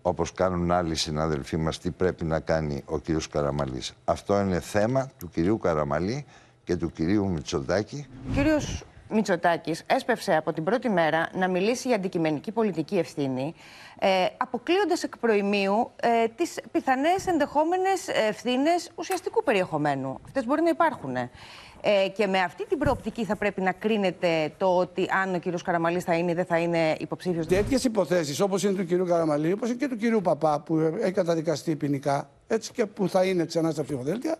[0.02, 3.92] όπως κάνουν άλλοι συναδελφοί μας τι πρέπει να κάνει ο κύριος Καραμαλής.
[4.04, 6.24] Αυτό είναι θέμα του κυρίου Καραμαλή
[6.68, 8.06] και του κυρίου Μητσοτάκη.
[8.30, 13.54] Ο κύριος Μητσοτάκης έσπευσε από την πρώτη μέρα να μιλήσει για αντικειμενική πολιτική ευθύνη,
[13.98, 20.18] ε, αποκλείοντας εκ προημίου ε, τις πιθανές ενδεχόμενες ευθύνες ουσιαστικού περιεχομένου.
[20.24, 21.16] Αυτές μπορεί να υπάρχουν.
[21.16, 25.62] Ε, και με αυτή την προοπτική θα πρέπει να κρίνεται το ότι αν ο κύριος
[25.62, 27.46] Καραμαλής θα είναι ή δεν θα είναι υποψήφιος.
[27.46, 31.12] Τέτοιες υποθέσεις όπως είναι του κυρίου Καραμαλή, όπως είναι και του κυρίου Παπά που έχει
[31.12, 34.38] καταδικαστεί ποινικά, έτσι και που θα είναι ξανά στα ψηφοδέλτια,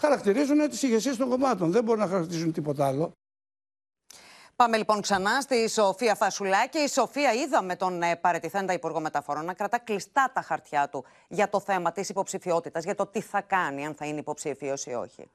[0.00, 1.70] χαρακτηρίζουν τις ηγεσίες των κομμάτων.
[1.70, 3.12] Δεν μπορούν να χαρακτηρίζουν τίποτα άλλο.
[4.56, 6.78] Πάμε λοιπόν ξανά στη Σοφία Φασουλάκη.
[6.78, 11.48] Η Σοφία είδαμε τον ε, παρετηθέντα Υπουργό Μεταφορών να κρατά κλειστά τα χαρτιά του για
[11.48, 15.30] το θέμα της υποψηφιότητας, για το τι θα κάνει, αν θα είναι υποψήφιος ή όχι.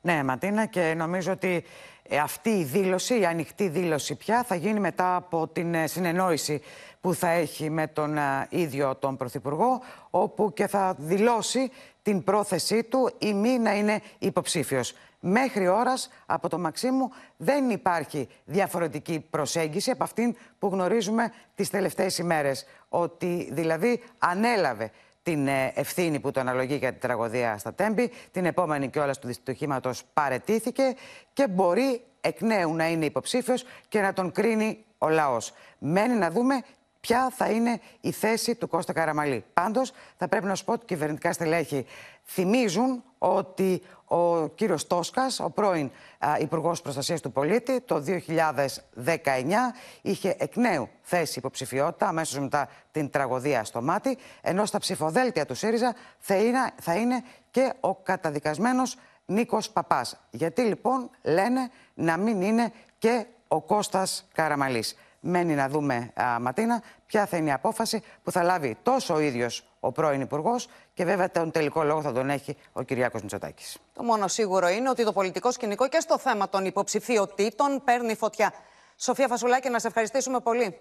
[0.00, 1.64] Ναι, Ματίνα, και νομίζω ότι
[2.02, 6.62] ε, αυτή η δήλωση, η ανοιχτή δήλωση πια, θα γίνει μετά από την ε, συνεννόηση
[7.00, 9.80] που θα έχει με τον ε, ίδιο τον Πρωθυπουργό,
[10.10, 11.70] όπου και θα δηλώσει
[12.04, 14.94] την πρόθεσή του ή μη να είναι υποψήφιος.
[15.20, 22.18] Μέχρι ώρας από το Μαξίμου δεν υπάρχει διαφορετική προσέγγιση από αυτήν που γνωρίζουμε τις τελευταίες
[22.18, 22.66] ημέρες.
[22.88, 24.90] Ότι δηλαδή ανέλαβε
[25.22, 29.26] την ε, ευθύνη που το αναλογεί για την τραγωδία στα Τέμπη, την επόμενη κιόλας του
[29.26, 30.94] δυστυχήματος παρετήθηκε
[31.32, 35.52] και μπορεί εκ νέου να είναι υποψήφιος και να τον κρίνει ο λαός.
[35.78, 36.62] Μένει να δούμε
[37.06, 39.44] ποια θα είναι η θέση του Κώστα Καραμαλή.
[39.52, 41.86] Πάντως, θα πρέπει να σου πω ότι κυβερνητικά στελέχη
[42.24, 50.36] θυμίζουν ότι ο κύριος Τόσκας, ο πρώην α, Υπουργός Προστασίας του Πολίτη, το 2019 είχε
[50.38, 55.94] εκ νέου θέση υποψηφιότητα αμέσως μετά την τραγωδία στο μάτι, ενώ στα ψηφοδέλτια του ΣΥΡΙΖΑ
[56.18, 60.16] θα είναι, θα είναι και ο καταδικασμένος Νίκος Παπάς.
[60.30, 64.96] Γιατί λοιπόν λένε να μην είναι και ο Κώστας Καραμαλής.
[65.26, 69.20] Μένει να δούμε, α, Ματίνα, ποια θα είναι η απόφαση που θα λάβει τόσο ο
[69.20, 73.76] ίδιος ο πρώην Υπουργός και βέβαια τον τελικό λόγο θα τον έχει ο Κυριάκος Μητσοτάκης.
[73.92, 78.52] Το μόνο σίγουρο είναι ότι το πολιτικό σκηνικό και στο θέμα των υποψηφιωτήτων παίρνει φωτιά.
[78.96, 80.78] Σοφία Φασουλάκη, να σε ευχαριστήσουμε πολύ.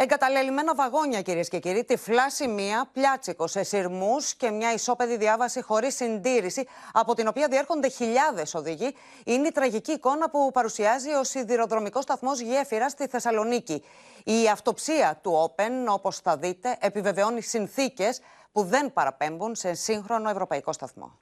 [0.00, 5.94] Εγκαταλελειμμένα βαγόνια, κυρίες και κύριοι, τυφλά σημεία, πλιάτσικο σε σειρμούς και μια ισόπεδη διάβαση χωρίς
[5.94, 12.02] συντήρηση, από την οποία διέρχονται χιλιάδες οδηγοί, είναι η τραγική εικόνα που παρουσιάζει ο σιδηροδρομικός
[12.02, 13.84] σταθμός Γέφυρας στη Θεσσαλονίκη.
[14.24, 18.20] Η αυτοψία του Open, όπως θα δείτε, επιβεβαιώνει συνθήκες
[18.52, 21.18] που δεν παραπέμπουν σε σύγχρονο ευρωπαϊκό σταθμό.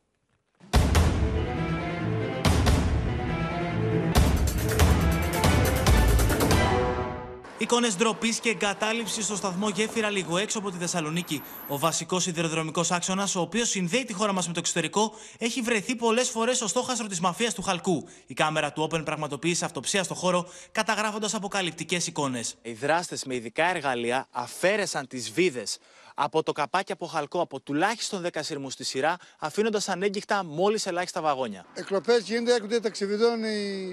[7.67, 11.43] Εικόνες ντροπής και εγκατάλειψης στο σταθμό Γέφυρα λίγο έξω από τη Θεσσαλονίκη.
[11.69, 15.97] Ο βασικός σιδηροδρομικός άξονας, ο οποίος συνδέει τη χώρα μας με το εξωτερικό, έχει βρεθεί
[15.97, 18.09] πολλές φορές στο στόχαστρο της μαφίας του Χαλκού.
[18.27, 22.55] Η κάμερα του Open πραγματοποίησε αυτοψία στο χώρο, καταγράφοντας αποκαλυπτικές εικόνες.
[22.63, 25.79] Οι δράστες με ειδικά εργαλεία αφαίρεσαν τις βίδες
[26.15, 31.21] από το καπάκι από χαλκό από τουλάχιστον 10 σειρμού στη σειρά, αφήνοντας ανέγκυχτα μόλις ελάχιστα
[31.21, 31.65] βαγόνια.
[31.75, 33.89] Εκλοπές γίνονται, έρχονται ταξιδιδών οι,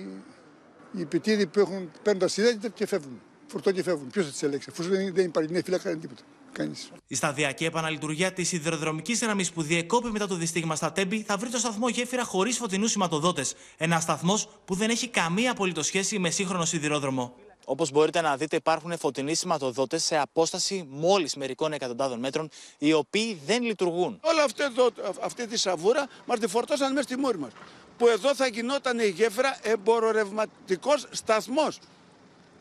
[0.92, 3.22] οι επιτίδοι που έχουν, παίρνουν τα σιδέρια και φεύγουν.
[3.54, 4.10] Φορτώ και φεύγουν.
[4.10, 6.22] Ποιος θα τις ελέγξει, αφού δεν, δεν υπάρχει νέα φύλακα, τίποτα.
[6.52, 6.92] Κανείς.
[7.08, 11.50] Η σταδιακή επαναλειτουργία της σιδηροδρομικής γραμμή που διεκόπη μετά το δυστύχημα στα Τέμπη θα βρει
[11.50, 13.54] το σταθμό γέφυρα χωρίς φωτεινούς σηματοδότες.
[13.78, 17.34] Ένα σταθμός που δεν έχει καμία απολύτω σχέση με σύγχρονο σιδηρόδρομο.
[17.66, 23.40] Όπως μπορείτε να δείτε, υπάρχουν φωτεινοί σηματοδότες σε απόσταση μόλις μερικών εκατοντάδων μέτρων, οι οποίοι
[23.46, 24.20] δεν λειτουργούν.
[24.22, 24.90] Όλα αυτή, εδώ,
[25.22, 27.52] αυτή τη σαβούρα μας τη φορτώσαν μέσα στη μούρη μας.
[27.98, 31.80] Που εδώ θα γινόταν η γέφυρα εμπορορευματικός σταθμός.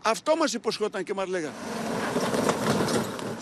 [0.03, 1.55] Αυτό μας υποσχόταν και μας λέγανε.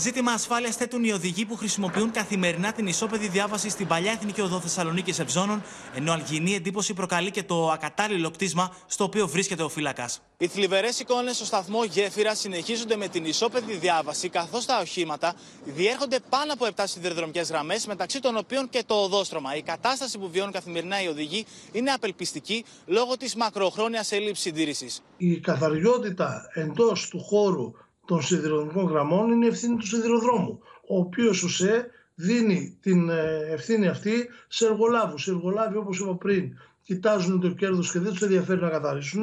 [0.00, 4.60] Ζήτημα ασφάλειας θέτουν οι οδηγοί που χρησιμοποιούν καθημερινά την ισόπεδη διάβαση στην παλιά εθνική οδό
[4.60, 5.62] Θεσσαλονίκης Ευζώνων,
[5.94, 10.20] ενώ αλγινή εντύπωση προκαλεί και το ακατάλληλο κτίσμα στο οποίο βρίσκεται ο φύλακας.
[10.38, 15.34] Οι θλιβερές εικόνες στο σταθμό Γέφυρα συνεχίζονται με την ισόπεδη διάβαση, καθώς τα οχήματα
[15.64, 19.56] διέρχονται πάνω από 7 σιδηροδρομικές γραμμές, μεταξύ των οποίων και το οδόστρωμα.
[19.56, 25.02] Η κατάσταση που βιώνουν καθημερινά οι οδηγοί είναι απελπιστική λόγω της μακροχρόνιας έλλειψης συντήρησης.
[25.16, 27.72] Η καθαριότητα εντός του χώρου
[28.11, 33.87] των σιδηροδρομικών γραμμών είναι η ευθύνη του σιδηροδρόμου, ο οποίος ΟΣΕ δίνει την ε, ευθύνη
[33.88, 35.27] αυτή σε εργολάβους.
[35.27, 39.23] Οι εργολάβοι, όπως είπα πριν, κοιτάζουν το κέρδος και δεν τους ενδιαφέρει να καθαρίσουν.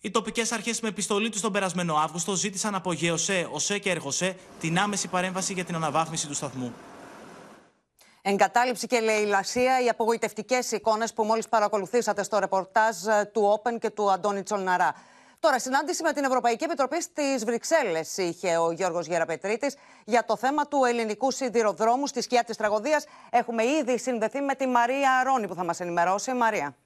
[0.00, 4.36] Οι τοπικές αρχές με επιστολή τους τον περασμένο Αύγουστο ζήτησαν από ΓΕΟΣΕ, ΟΣΕ και ΕΡΓΟΣΕ
[4.60, 6.72] την άμεση παρέμβαση για την αναβάθμιση του σταθμού.
[8.22, 13.90] Εγκατάλειψη και λαιλασία, οι απογοητευτικές εικόνες που μόλις παρακολουθήσατε στο ρεπορτάζ ε, του Όπεν και
[13.90, 14.94] του Αντώνη Τσολναρά.
[15.40, 20.66] Τώρα, συνάντηση με την Ευρωπαϊκή Επιτροπή στις Βρυξέλλες είχε ο Γιώργος Γεραπετρίτης για το θέμα
[20.66, 23.06] του ελληνικού σιδηροδρόμου στη σκιά της τραγωδίας.
[23.30, 26.32] Έχουμε ήδη συνδεθεί με τη Μαρία Αρώνη που θα μας ενημερώσει.
[26.32, 26.76] Μαρία.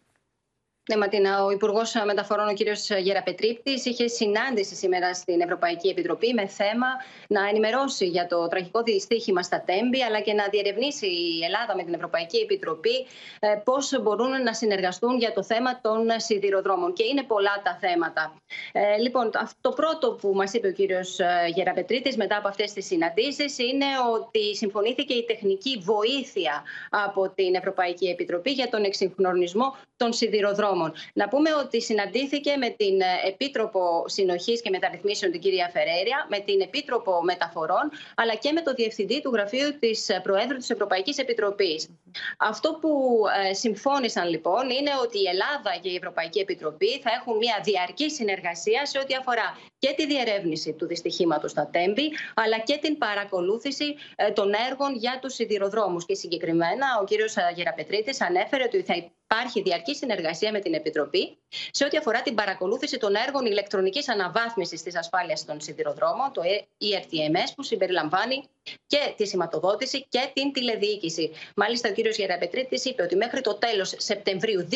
[0.90, 6.46] Ναι, Ματίνα, ο Υπουργός Μεταφορών, ο κύριος Γεραπετρίπτης, είχε συνάντηση σήμερα στην Ευρωπαϊκή Επιτροπή με
[6.46, 6.86] θέμα
[7.28, 11.82] να ενημερώσει για το τραγικό δυστύχημα στα Τέμπη, αλλά και να διερευνήσει η Ελλάδα με
[11.82, 13.06] την Ευρωπαϊκή Επιτροπή
[13.40, 16.92] ε, πώς μπορούν να συνεργαστούν για το θέμα των σιδηροδρόμων.
[16.92, 18.34] Και είναι πολλά τα θέματα.
[18.72, 21.18] Ε, λοιπόν, το πρώτο που μας είπε ο κύριος
[21.54, 28.06] Γεραπετρίτη μετά από αυτές τις συναντήσεις είναι ότι συμφωνήθηκε η τεχνική βοήθεια από την Ευρωπαϊκή
[28.06, 30.70] Επιτροπή για τον εξυγχρονισμό των σιδηροδρόμων.
[31.12, 36.38] Να πούμε ότι συναντήθηκε με την ε, Επίτροπο Συνοχής και Μεταρρυθμίσεων, την κυρία Φερέρια, με
[36.38, 41.18] την Επίτροπο Μεταφορών, αλλά και με το Διευθυντή του Γραφείου της ε, Προέδρου της Ευρωπαϊκής
[41.18, 41.88] Επιτροπής.
[42.38, 47.36] Αυτό που ε, συμφώνησαν λοιπόν είναι ότι η Ελλάδα και η Ευρωπαϊκή Επιτροπή θα έχουν
[47.36, 52.78] μια διαρκή συνεργασία σε ό,τι αφορά και τη διερεύνηση του δυστυχήματος στα Τέμπη, αλλά και
[52.82, 53.94] την παρακολούθηση
[54.34, 56.06] των έργων για τους σιδηροδρόμους.
[56.06, 58.94] Και συγκεκριμένα ο κύριος Γεραπετρίτης ανέφερε ότι θα
[59.32, 61.36] υπάρχει διαρκή συνεργασία με την Επιτροπή
[61.70, 66.42] σε ό,τι αφορά την παρακολούθηση των έργων ηλεκτρονικής αναβάθμισης της ασφάλειας των σιδηροδρόμων, το
[66.78, 68.44] ERTMS, που συμπεριλαμβάνει
[68.86, 71.30] και τη σηματοδότηση και την τηλεδιοίκηση.
[71.56, 71.98] Μάλιστα, ο κ.
[72.16, 74.74] Γεραπετρίτης είπε ότι μέχρι το τέλος Σεπτεμβρίου 2023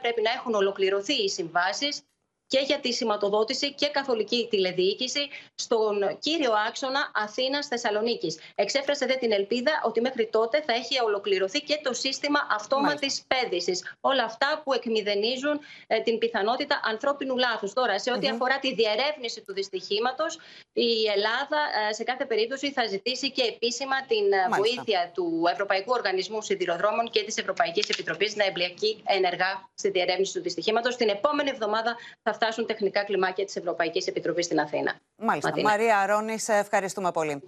[0.00, 2.02] πρέπει να έχουν ολοκληρωθεί οι συμβάσεις
[2.48, 8.36] και για τη σηματοδότηση και καθολική τηλεδιοίκηση στον κύριο άξονα Αθήνα-Θεσσαλονίκη.
[8.54, 13.96] Εξέφρασε δε την ελπίδα ότι μέχρι τότε θα έχει ολοκληρωθεί και το σύστημα αυτόματης πέδησης.
[14.00, 17.72] Όλα αυτά που εκμηδενίζουν ε, την πιθανότητα ανθρώπινου λάθους.
[17.72, 20.38] Τώρα, σε ό,τι αφορά τη διερεύνηση του δυστυχήματος,
[20.72, 25.92] η Ελλάδα ε, σε κάθε περίπτωση θα ζητήσει και επίσημα την ε, βοήθεια του Ευρωπαϊκού
[25.92, 30.96] Οργανισμού Σιδηροδρόμων και της Ευρωπαϊκής Επιτροπής να εμπλεκεί ενεργά στη διερεύνηση του δυστυχήματος.
[30.96, 34.94] Την επόμενη εβδομάδα θα φτάσουν τεχνικά κλιμάκια της Ευρωπαϊκής Επιτροπής στην Αθήνα.
[35.16, 35.48] Μάλιστα.
[35.48, 35.70] Ματίνα.
[35.70, 37.42] Μαρία Αρώνη, σε ευχαριστούμε πολύ.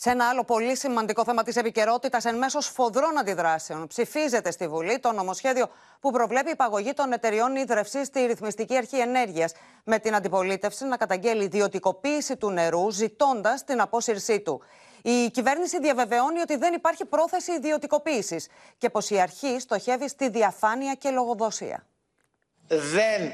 [0.00, 4.98] Σε ένα άλλο πολύ σημαντικό θέμα της επικαιρότητας, εν μέσω σφοδρών αντιδράσεων, ψηφίζεται στη Βουλή
[4.98, 5.68] το νομοσχέδιο
[6.00, 9.52] που προβλέπει υπαγωγή των εταιριών ίδρυυση στη Ρυθμιστική Αρχή Ενέργειας,
[9.84, 14.62] με την αντιπολίτευση να καταγγέλει ιδιωτικοποίηση του νερού, ζητώντας την απόσυρσή του.
[15.02, 20.94] Η κυβέρνηση διαβεβαιώνει ότι δεν υπάρχει πρόθεση ιδιωτικοποίησης και πως η αρχή στοχεύει στη διαφάνεια
[20.94, 21.86] και λογοδοσία.
[22.68, 23.32] Δεν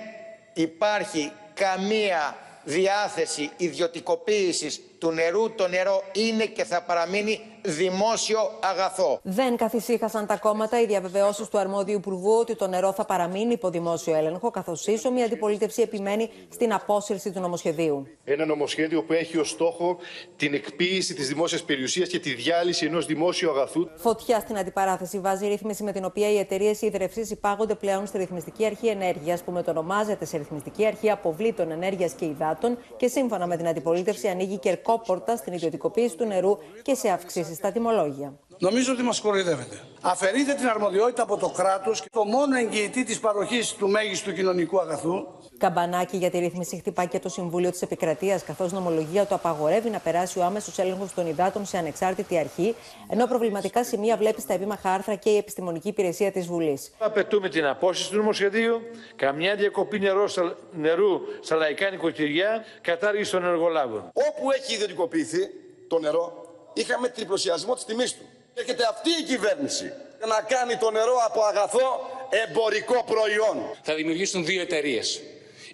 [0.54, 5.54] υπάρχει καμία διάθεση ιδιωτικοποίησης του νερού.
[5.54, 9.20] Το νερό είναι και θα παραμείνει δημόσιο αγαθό.
[9.22, 13.70] Δεν καθησύχασαν τα κόμματα οι διαβεβαιώσεις του αρμόδιου Υπουργού ότι το νερό θα παραμείνει υπό
[13.70, 18.06] δημόσιο έλεγχο, καθώς ίσο η αντιπολίτευση επιμένει στην απόσυρση του νομοσχεδίου.
[18.24, 19.96] Ένα νομοσχέδιο που έχει ως στόχο
[20.36, 23.88] την εκποίηση της δημόσιας περιουσίας και τη διάλυση ενός δημόσιου αγαθού.
[23.96, 28.66] Φωτιά στην αντιπαράθεση βάζει ρύθμιση με την οποία οι εταιρείες ίδρυυση υπάγονται πλέον στη Ρυθμιστική
[28.66, 33.68] Αρχή Ενέργειας, που μετονομάζεται σε Ρυθμιστική Αρχή Αποβλήτων Ενέργειας και Υδάτων και σύμφωνα με την
[33.68, 34.58] αντιπολίτευση ανοίγει
[34.94, 38.38] κερκόπορτα στην ιδιωτικοποίηση του νερού και σε αυξήσεις στα τιμολόγια.
[38.58, 39.80] Νομίζω ότι μας κοροϊδεύετε.
[40.00, 44.80] Αφαιρείτε την αρμοδιότητα από το κράτος και το μόνο εγγυητή της παροχής του μέγιστου κοινωνικού
[44.80, 45.26] αγαθού
[45.58, 49.98] Καμπανάκι για τη ρύθμιση χτυπά και το Συμβούλιο της Επικρατείας, καθώς νομολογία του απαγορεύει να
[49.98, 52.74] περάσει ο άμεσος έλεγχος των υδάτων σε ανεξάρτητη αρχή,
[53.08, 56.92] ενώ προβληματικά σημεία βλέπει στα επίμαχα άρθρα και η Επιστημονική Υπηρεσία της Βουλής.
[56.98, 58.80] Απαιτούμε την απόσυρση του νομοσχεδίου,
[59.16, 60.28] καμιά διακοπή νερό,
[60.72, 64.10] νερού στα λαϊκά νοικοκυριά, κατάργηση των ενεργολάβων.
[64.12, 65.50] Όπου έχει ιδιωτικοποιηθεί
[65.88, 68.24] το νερό, είχαμε τριπλωσιασμό της τιμής του.
[68.54, 69.92] Έρχεται αυτή η κυβέρνηση
[70.28, 72.00] να κάνει το νερό από αγαθό
[72.46, 73.56] εμπορικό προϊόν.
[73.82, 75.22] Θα δημιουργήσουν δύο εταιρείες.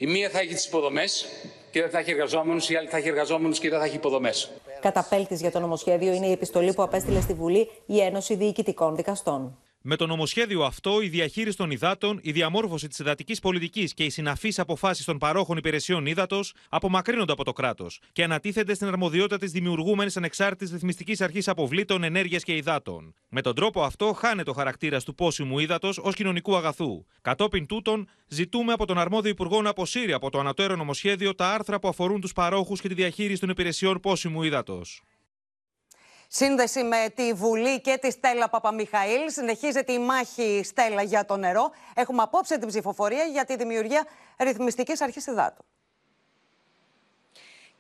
[0.02, 1.26] Η μία θα έχει τις υποδομές
[1.70, 4.50] και δεν θα έχει εργαζόμενους, η άλλη θα έχει εργαζόμενους και δεν θα έχει υποδομές.
[4.80, 9.58] Καταπέλτης για το νομοσχέδιο είναι η επιστολή που απέστειλε στη Βουλή η Ένωση Διοικητικών Δικαστών.
[9.82, 14.10] Με το νομοσχέδιο αυτό, η διαχείριση των υδάτων, η διαμόρφωση της εδατική πολιτικής και οι
[14.10, 19.52] συναφείς αποφάσεις των παρόχων υπηρεσιών ύδατος απομακρύνονται από το κράτος και ανατίθενται στην αρμοδιότητα της
[19.52, 23.14] δημιουργούμενης ανεξάρτητης ρυθμιστικής αρχής αποβλήτων, ενέργειας και υδάτων.
[23.28, 27.04] Με τον τρόπο αυτό, χάνεται ο χαρακτήρας του πόσιμου ύδατος ως κοινωνικού αγαθού.
[27.20, 31.78] Κατόπιν τούτων, ζητούμε από τον αρμόδιο Υπουργό να αποσύρει από το ανατέρω νομοσχέδιο τα άρθρα
[31.78, 35.02] που αφορούν τους παρόχους και τη διαχείριση των υπηρεσιών πόσιμου ύδατος.
[36.32, 39.30] Σύνδεση με τη Βουλή και τη Στέλλα Παπαμιχαήλ.
[39.30, 41.70] Συνεχίζεται η μάχη Στέλλα για το νερό.
[41.94, 44.06] Έχουμε απόψε την ψηφοφορία για τη δημιουργία
[44.38, 45.64] ρυθμιστικής αρχής υδάτων.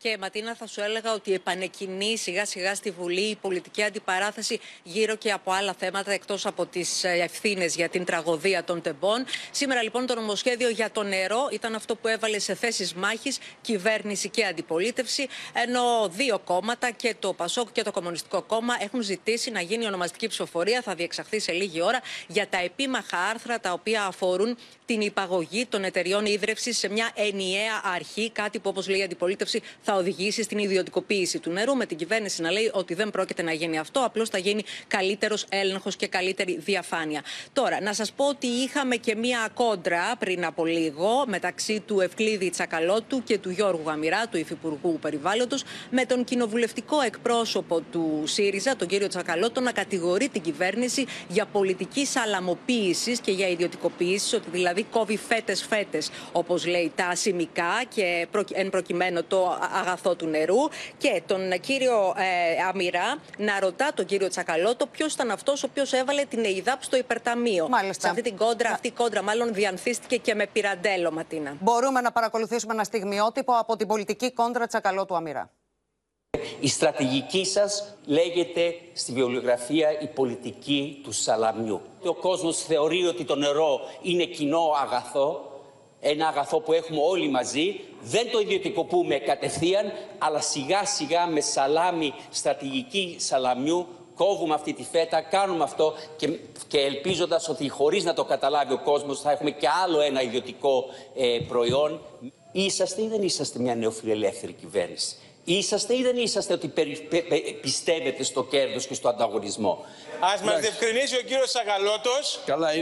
[0.02, 5.14] Και Ματίνα, θα σου έλεγα ότι επανεκκινεί σιγά σιγά στη Βουλή η πολιτική αντιπαράθεση γύρω
[5.14, 9.24] και από άλλα θέματα εκτός από τις ευθύνες για την τραγωδία των τεμπών.
[9.50, 14.28] Σήμερα λοιπόν το νομοσχέδιο για το νερό ήταν αυτό που έβαλε σε θέσεις μάχης κυβέρνηση
[14.28, 15.28] και αντιπολίτευση.
[15.52, 20.26] Ενώ δύο κόμματα, και το ΠΑΣΟΚ και το Κομμουνιστικό Κόμμα, έχουν ζητήσει να γίνει ονομαστική
[20.26, 20.82] ψηφοφορία.
[20.82, 25.84] Θα διεξαχθεί σε λίγη ώρα για τα επίμαχα άρθρα τα οποία αφορούν την υπαγωγή των
[25.84, 28.30] εταιριών ίδρυυση σε μια ενιαία αρχή.
[28.30, 32.42] Κάτι που, όπως λέει η αντιπολίτευση, θα οδηγήσει στην ιδιωτικοποίηση του νερού, με την κυβέρνηση
[32.42, 36.58] να λέει ότι δεν πρόκειται να γίνει αυτό, απλώς θα γίνει καλύτερος έλεγχος και καλύτερη
[36.58, 37.22] διαφάνεια.
[37.52, 42.50] Τώρα, να σας πω ότι είχαμε και μία κόντρα πριν από λίγο μεταξύ του Ευκλήδη
[42.50, 48.88] Τσακαλώτου και του Γιώργου Γαμυρά, του Υφυπουργού Περιβάλλοντος, με τον κοινοβουλευτικό εκπρόσωπο του ΣΥΡΙΖΑ, τον
[48.88, 55.16] κύριο Τσακαλώτο, να κατηγορεί την κυβέρνηση για πολιτική σαλαμοποίησης και για ιδιωτικοποίησης, ότι δηλαδή κόβει
[55.16, 55.98] φέτε-φέτε,
[56.32, 62.62] όπως λέει, τα σημικά και εν προκειμένου το αγαθό του νερού και τον κύριο ε,
[62.68, 66.96] Αμυρά να ρωτά τον κύριο Τσακαλώτο ποιος ήταν αυτός ο οποίος έβαλε την ΕΙΔΑΠ στο
[66.96, 67.68] υπερταμείο.
[67.68, 68.00] Μάλιστα.
[68.02, 71.56] Σε αυτή την κόντρα, αυτή η κόντρα μάλλον διανθίστηκε και με πυραντέλο, Ματίνα.
[71.60, 75.50] Μπορούμε να παρακολουθήσουμε ένα στιγμιότυπο από την πολιτική κόντρα Τσακαλώτου Αμυρά.
[76.60, 81.80] Η στρατηγική σας λέγεται στη βιβλιογραφία η πολιτική του σαλαμιού.
[82.04, 85.50] Ο κόσμος θεωρεί ότι το νερό είναι κοινό αγαθό
[86.00, 92.12] ένα αγαθό που έχουμε όλοι μαζί, δεν το ιδιωτικοποιούμε κατευθείαν, αλλά σιγά σιγά με σαλάμι,
[92.30, 98.24] στρατηγική σαλαμιού, κόβουμε αυτή τη φέτα, κάνουμε αυτό και, και ελπίζοντας ότι χωρίς να το
[98.24, 100.84] καταλάβει ο κόσμος θα έχουμε και άλλο ένα ιδιωτικό
[101.16, 102.00] ε, προϊόν.
[102.52, 105.16] Είσαστε ή δεν είσαστε μια νεοφιλελεύθερη κυβέρνηση;
[105.58, 106.68] Είσαστε ή δεν είσαστε ότι
[107.60, 109.84] πιστεύετε στο κέρδος και στο ανταγωνισμό;
[110.20, 112.10] Α μας διευκρινίσει ο κύριος Σαγαλώτο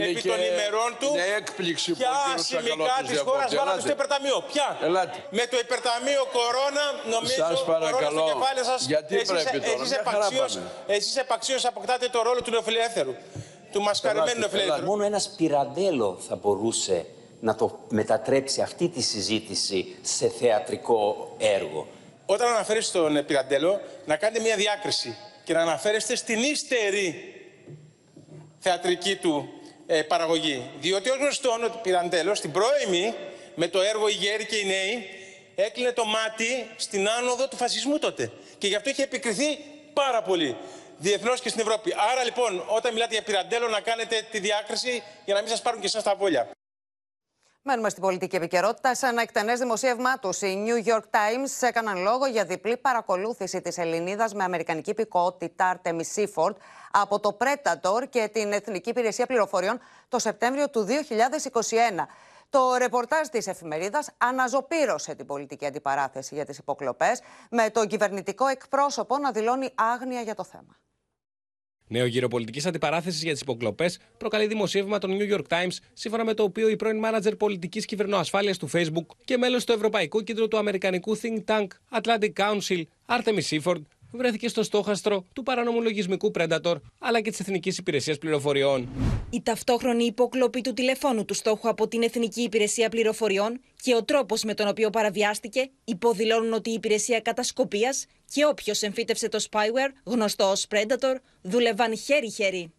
[0.03, 5.23] επί των ημερών του είναι έκπληξη ποια σημικά της χώρας βάλατε στο υπερταμείο; Ποια; Ελάτε.
[5.29, 8.19] Με το υπερταμείο κορώνα, νομίζω Σας παρακαλώ.
[8.19, 10.95] στο κεφάλι σας, Γιατί εσείς, πρέπει τώρα, εσείς μια χαρά επαξίως, πάμε.
[10.97, 13.13] εσείς επαξίως αποκτάτε το ρόλο του νεοφιλελεύθερου.
[13.71, 14.85] Του μασκαρεμένου νεοφιλελεύθερου.
[14.85, 17.05] Μόνο ένας πυραντέλο θα μπορούσε
[17.39, 21.87] να το μετατρέψει αυτή τη συζήτηση σε θεατρικό έργο.
[22.31, 27.33] Όταν αναφέρεστε στον Πυραντέλο, να κάνετε μια διάκριση και να αναφέρεστε στην ύστερη
[28.59, 29.49] θεατρική του
[29.87, 30.71] ε, παραγωγή.
[30.79, 33.13] Διότι ως γνωστόν ο Πυραντέλος στην πρώιμη
[33.55, 35.09] με το έργο «Οι γέροι και οι νέοι»
[35.55, 38.31] έκλεινε το μάτι στην άνοδο του φασισμού τότε.
[38.57, 39.57] Και γι' αυτό είχε επικριθεί
[39.93, 40.57] πάρα πολύ
[40.97, 41.93] διεθνώς και στην Ευρώπη.
[42.11, 45.79] Άρα λοιπόν, όταν μιλάτε για Πυραντέλο, να κάνετε τη διάκριση για να μην σας πάρουν
[45.79, 46.49] και εσάς τα βόλια.
[47.61, 48.95] Μένουμε στην πολιτική επικαιρότητα.
[48.95, 53.77] Σε ένα εκτενές δημοσίευμά του, οι New York Times έκαναν λόγο για διπλή παρακολούθηση της
[53.77, 56.55] Ελληνίδας με αμερικανική υπηκότητα Artemis Seaford
[56.91, 62.05] από το Predator και την Εθνική Υπηρεσία Πληροφοριών το Σεπτέμβριο του 2021.
[62.49, 69.17] Το ρεπορτάζ της εφημερίδας αναζωπήρωσε την πολιτική αντιπαράθεση για τις υποκλοπές, με τον κυβερνητικό εκπρόσωπο
[69.17, 70.77] να δηλώνει άγνοια για το θέμα.
[71.91, 76.33] Νέο γύρο πολιτική αντιπαράθεσης για τις υποκλοπές προκαλεί δημοσίευμα των New York Times, σύμφωνα με
[76.33, 80.57] το οποίο η πρώην μάνατζερ πολιτικής κυβερνοασφάλειας του Facebook και μέλος του Ευρωπαϊκού Κέντρου του
[80.57, 81.67] Αμερικανικού Think Tank
[82.01, 87.77] Atlantic Council, Artemis Seaford, βρέθηκε στο στόχαστρο του παρανομού λογισμικού Predator αλλά και της Εθνικής
[87.77, 88.89] Υπηρεσίας Πληροφοριών.
[89.29, 94.43] Η ταυτόχρονη υποκλοπή του τηλεφώνου του στόχου από την Εθνική Υπηρεσία Πληροφοριών και ο τρόπος
[94.43, 100.49] με τον οποίο παραβιάστηκε υποδηλώνουν ότι η υπηρεσία κατασκοπίας και όποιος εμφύτευσε το spyware, γνωστό
[100.51, 102.73] ως Predator, δούλευαν χέρι-χέρι.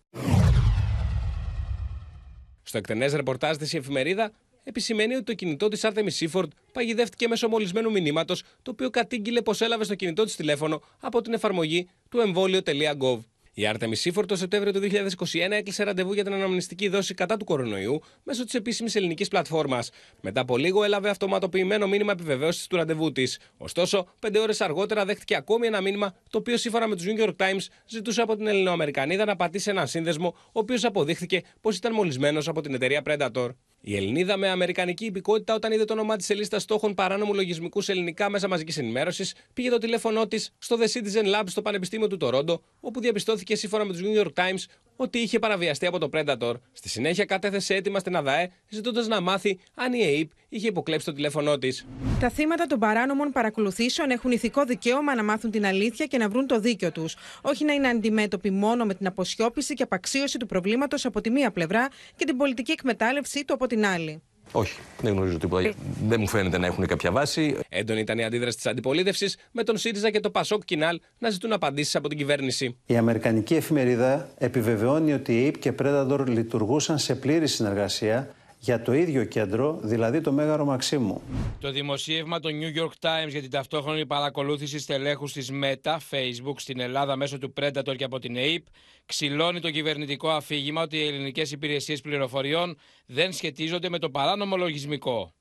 [2.62, 4.32] Στο εκτενές ρεπορτάζ της η εφημερίδα
[4.62, 9.60] επισημαίνει ότι το κινητό της Artemis Seaford παγιδεύτηκε μέσω μολυσμένου μηνύματος, το οποίο κατήγγειλε πως
[9.60, 13.20] έλαβε στο κινητό της τηλέφωνο από την εφαρμογή του εμβόλιο.gov.
[13.54, 17.44] Η Artemis Seaford το Σεπτέμβριο του 2021 έκλεισε ραντεβού για την αναμνηστική δόση κατά του
[17.44, 19.90] κορονοϊού μέσω της επίσημης ελληνικής πλατφόρμας.
[20.20, 23.38] Μετά από λίγο έλαβε αυτοματοποιημένο μήνυμα επιβεβαίωσης του ραντεβού της.
[23.56, 27.36] Ωστόσο, πέντε ώρες αργότερα δέχτηκε ακόμη ένα μήνυμα, το οποίο σύμφωνα με τους New York
[27.36, 32.48] Times ζητούσε από την Ελληνοαμερικανίδα να πατήσει ένα σύνδεσμο, ο οποίος αποδείχθηκε πως ήταν μολυσμένος
[32.48, 33.48] από την εταιρεία Predator.
[33.82, 37.80] Η Ελληνίδα με αμερικανική υπηκότητα, όταν είδε το όνομά της σε λίστα στόχων παράνομου λογισμικού
[37.80, 42.06] σε ελληνικά μέσα μαζικής ενημέρωσης, πήγε το τηλέφωνό της στο The Citizen Lab στο Πανεπιστήμιο
[42.06, 44.64] του Τορόντο, όπου διαπιστώθηκε σύμφωνα με τους New York Times
[45.02, 46.54] ότι είχε παραβιαστεί από το Predator.
[46.72, 51.12] Στη συνέχεια κατέθεσε έτοιμα στην ΑΔΑΕ, ζητώντας να μάθει αν η ΑΕΠ είχε υποκλέψει το
[51.12, 51.86] τηλέφωνό της.
[52.20, 56.46] Τα θύματα των παράνομων παρακολουθήσεων έχουν ηθικό δικαίωμα να μάθουν την αλήθεια και να βρουν
[56.46, 57.16] το δίκιο τους.
[57.42, 61.50] Όχι να είναι αντιμέτωποι μόνο με την αποσιώπηση και απαξίωση του προβλήματος από τη μία
[61.50, 64.22] πλευρά και την πολιτική εκμετάλλευσή του από την άλλη.
[64.52, 65.72] Όχι, δεν γνωρίζω τίποτα.
[66.08, 67.56] Δεν μου φαίνεται να έχουν κάποια βάση.
[67.68, 71.52] Έντονη ήταν η αντίδραση της αντιπολίτευσης, με τον ΣΥΡΙΖΑ και το ΠΑΣΟΚ Κινάλ να ζητούν
[71.52, 72.76] απαντήσεις από την κυβέρνηση.
[72.86, 78.92] Η Αμερικανική εφημερίδα επιβεβαιώνει ότι η ΑΕΠ και Predator λειτουργούσαν σε πλήρη συνεργασία για το
[78.92, 81.22] ίδιο κέντρο, δηλαδή το Μέγαρο Μαξίμου.
[81.60, 86.80] Το δημοσίευμα του New York Times για την ταυτόχρονη παρακολούθηση στελέχους της Meta Facebook στην
[86.80, 88.64] Ελλάδα μέσω του Predator και από την ΑΕΠ
[89.06, 95.32] ξυλώνει το κυβερνητικό αφήγημα ότι οι ελληνικές υπηρεσίες πληροφοριών δεν σχετίζονται με το παράνομο λογισμικό.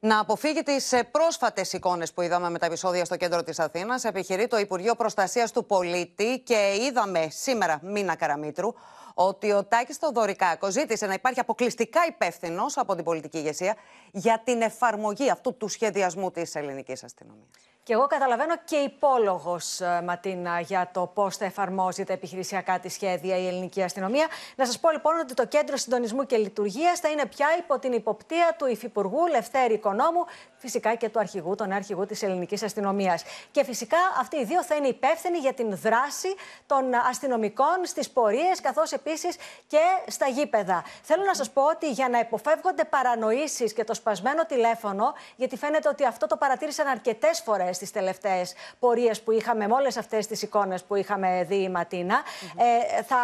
[0.00, 4.46] Να αποφύγει τις πρόσφατες εικόνες που είδαμε με τα επεισόδια στο κέντρο της Αθήνας, επιχειρεί
[4.46, 8.74] το Υπουργείο Προστασίας του Πολίτη και είδαμε σήμερα Μίνα Καραμίτρου
[9.20, 13.76] ότι ο Τάκης Θοδωρικάκος ζήτησε να υπάρχει αποκλειστικά υπεύθυνος από την πολιτική ηγεσία
[14.12, 17.67] για την εφαρμογή αυτού του σχεδιασμού της ελληνικής αστυνομίας.
[17.88, 23.36] Και εγώ καταλαβαίνω και υπόλογος, ε, Ματίνα, για το πώς θα εφαρμόζεται επιχειρησιακά τη σχέδια
[23.36, 24.26] η ελληνική αστυνομία.
[24.56, 27.92] Να σας πω λοιπόν ότι το Κέντρο Συντονισμού και Λειτουργίας θα είναι πια υπό την
[27.92, 30.24] υποπτία του Υφυπουργού Λευτέρη Οικονόμου,
[30.56, 33.24] φυσικά και του αρχηγού, τον αρχηγού της ελληνικής αστυνομίας.
[33.50, 36.34] Και φυσικά αυτοί οι δύο θα είναι υπεύθυνοι για την δράση
[36.66, 39.36] των αστυνομικών στις πορείες, καθώς επίσης
[39.66, 40.84] και στα γήπεδα.
[41.02, 45.88] Θέλω να σας πω ότι για να υποφεύγονται παρανοήσεις και το σπασμένο τηλέφωνο, γιατί φαίνεται
[45.88, 50.42] ότι αυτό το παρατήρησαν αρκετές φορές στι τελευταίες πορείες που είχαμε, με όλες αυτές τις
[50.42, 52.22] εικόνες που είχαμε δει η ματινα
[52.56, 53.16] Ε, θα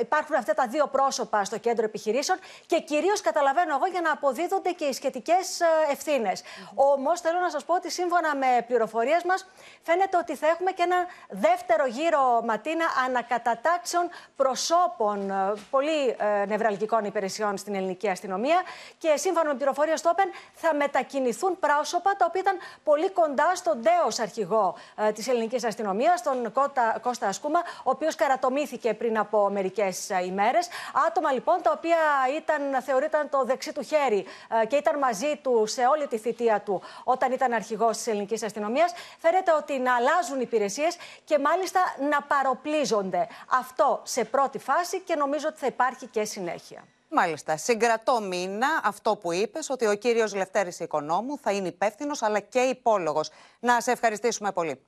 [0.00, 4.70] υπάρχουν αυτά τα δύο πρόσωπα στο κέντρο επιχειρήσεων και κυρίως καταλαβαίνω εγώ για να αποδίδονται
[4.70, 6.42] και οι σχετικές ε, ευθύνες.
[6.74, 9.46] Όμως θέλω να σας πω ότι σύμφωνα με πληροφορίες μας
[9.82, 10.96] φαίνεται ότι θα έχουμε και ένα
[11.28, 18.62] δεύτερο γύρο Ματίνα ανακατατάξεων προσώπων ε, πολύ ε, νευραλγικών υπηρεσιών στην ελληνική αστυνομία.
[18.98, 23.81] Και σύμφωνα με πληροφορίες του Όπεν θα μετακινηθούν πρόσωπα τα οποία ήταν πολύ κοντά στον
[23.82, 29.50] τέο αρχηγό ε, της ελληνικής αστυνομίας, τον Κώτα, Κώστα Ασκούμα, ο οποίος καρατομήθηκε πριν από
[29.50, 30.68] μερικές ε, ημέρες.
[31.08, 31.98] Άτομα λοιπόν τα οποία
[32.36, 34.24] ήταν, θεωρείται το δεξί του χέρι
[34.62, 38.42] ε, και ήταν μαζί του σε όλη τη θητεία του όταν ήταν αρχηγός της ελληνικής
[38.42, 38.92] αστυνομίας.
[39.18, 41.80] Φαίνεται ότι να αλλάζουν υπηρεσίες και μάλιστα
[42.10, 43.28] να παροπλίζονται.
[43.50, 46.84] Αυτό σε πρώτη φάση και νομίζω ότι θα υπάρχει και συνέχεια.
[47.14, 47.56] Μάλιστα.
[47.56, 52.58] Συγκρατώ μήνα αυτό που είπες, ότι ο κύριος Λευτέρης Οικονόμου θα είναι υπεύθυνος αλλά και
[52.58, 53.30] υπόλογος.
[53.60, 54.84] Να σε ευχαριστήσουμε πολύ.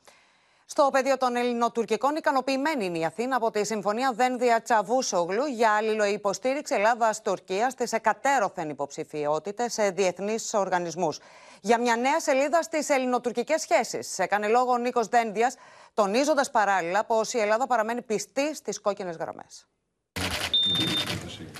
[0.66, 6.74] Στο πεδίο των Ελληνοτουρκικών, ικανοποιημένη είναι η Αθήνα από τη συμφωνία Δένδια Τσαβούσογλου για αλληλοϊποστήριξη
[6.74, 11.18] Ελλάδα-Τουρκία στις εκατέρωθεν υποψηφιότητες σε διεθνείς οργανισμούς.
[11.60, 14.18] Για μια νέα σελίδα στις ελληνοτουρκικές σχέσεις.
[14.18, 15.54] Έκανε λόγο ο Νίκος Δένδιας,
[15.94, 19.66] τονίζοντας παράλληλα πως η Ελλάδα παραμένει πιστή στις κόκκινες γραμμές.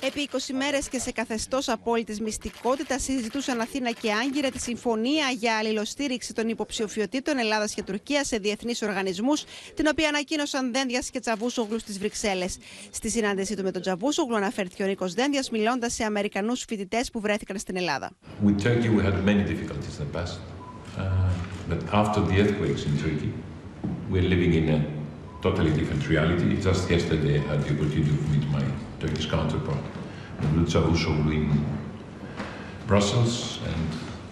[0.07, 5.57] Επί 20 μέρες και σε καθεστώς απόλυτης μυστικότητας συζητούσαν Αθήνα και Άγκυρα τη συμφωνία για
[5.57, 9.43] αλληλοστήριξη των υποψηφιωτήτων Ελλάδας και Τουρκίας σε διεθνείς οργανισμούς,
[9.73, 12.57] την οποία ανακοίνωσαν Δένδιας και Τσαβούσογλου στις Βρυξέλλες.
[12.91, 17.19] Στη συνάντησή του με τον Τσαβούσογλου αναφέρθηκε ο Νίκος Δένδιας, μιλώντας σε Αμερικανούς φοιτητές που
[17.19, 18.11] βρέθηκαν στην Ελλάδα.
[18.45, 20.37] With Turkey, we had many difficulties in the past.
[20.97, 21.01] Uh,
[21.69, 23.31] but after the earthquakes in Turkey,
[24.11, 24.79] we're living in a
[25.45, 26.47] totally different reality.
[26.67, 28.65] Just yesterday, I had the opportunity to meet my
[28.99, 29.83] Turkish counterpart,
[30.41, 31.49] Mevlut Çavuşoğlu, in
[32.89, 33.87] Brussels, and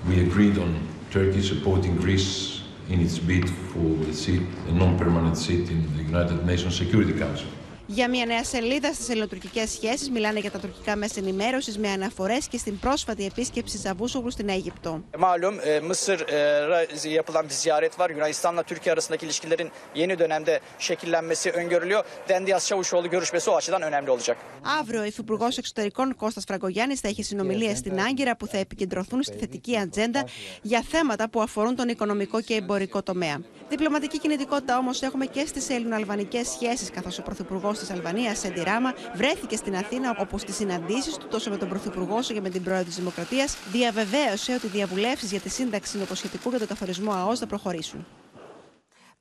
[0.07, 0.76] we agreed on
[1.11, 6.76] Turkey supporting Greece in its bid for seat, a non-permanent seat in the United Nations
[6.76, 7.53] Security Council.
[7.86, 12.48] Για μια νέα σελίδα στις ελληνοτουρκικές σχέσεις μιλάνε για τα τουρκικά μέσα ενημέρωσης με αναφορές
[12.48, 15.04] και στην πρόσφατη επίσκεψη Ζαβούσογλου στην Αίγυπτο.
[15.18, 18.10] Malum e, Mısır'a yapılan bir ziyaret var.
[18.10, 22.04] Yunanistan'la Türkiye arasındaki ilişkilerin yeni dönemde şekillenmesi öngörülüyor.
[22.30, 24.38] Dendiyas Çavuşoğlu görüşmesi o açıdan önemli olacak.
[24.80, 29.38] Αύριο, ο Υφυπουργός Εξωτερικών Κώστας Φραγκογιάννης θα έχει συνομιλίες στην Άγκυρα που θα επικεντρωθούν στη
[29.38, 30.26] θετική ατζέντα
[30.62, 33.42] για θέματα που αφορούν τον οικονομικό και εμπορικό τομέα.
[33.70, 39.56] Διπλωματική κινητικότητα όμως έχουμε και στις ελληνοαλβανικές σχέσεις, καθώς ο Πρωθυπουργός της Αλβανίας, Σεντιράμα, βρέθηκε
[39.56, 42.86] στην Αθήνα, όπου στις συναντήσεις του τόσο με τον Πρωθυπουργό όσο και με την Πρόεδρο
[42.86, 47.48] της Δημοκρατίας, διαβεβαίωσε ότι οι διαβουλεύσεις για τη σύνταξη νομοσχετικού για τον καθορισμό ΑΟΣ θα
[47.48, 48.06] προχωρήσουν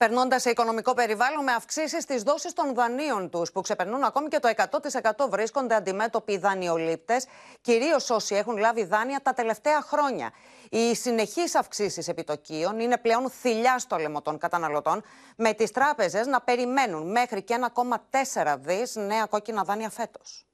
[0.02, 4.38] περνώντας σε οικονομικό περιβάλλον με αυξήσεις στις δόσεις των δανείων τους, που ξεπερνούν ακόμη και
[4.38, 7.26] το 100% βρίσκονται αντιμέτωποι δανειολήπτες,
[7.60, 10.30] κυρίως όσοι έχουν λάβει δάνεια τα τελευταία χρόνια.
[10.70, 15.02] Οι συνεχείς αυξήσεις επιτοκίων είναι πλέον θηλιά στο λαιμό των καταναλωτών,
[15.36, 20.46] με τις τράπεζες να περιμένουν μέχρι και 1,4 δις νέα κόκκινα δάνεια φέτος.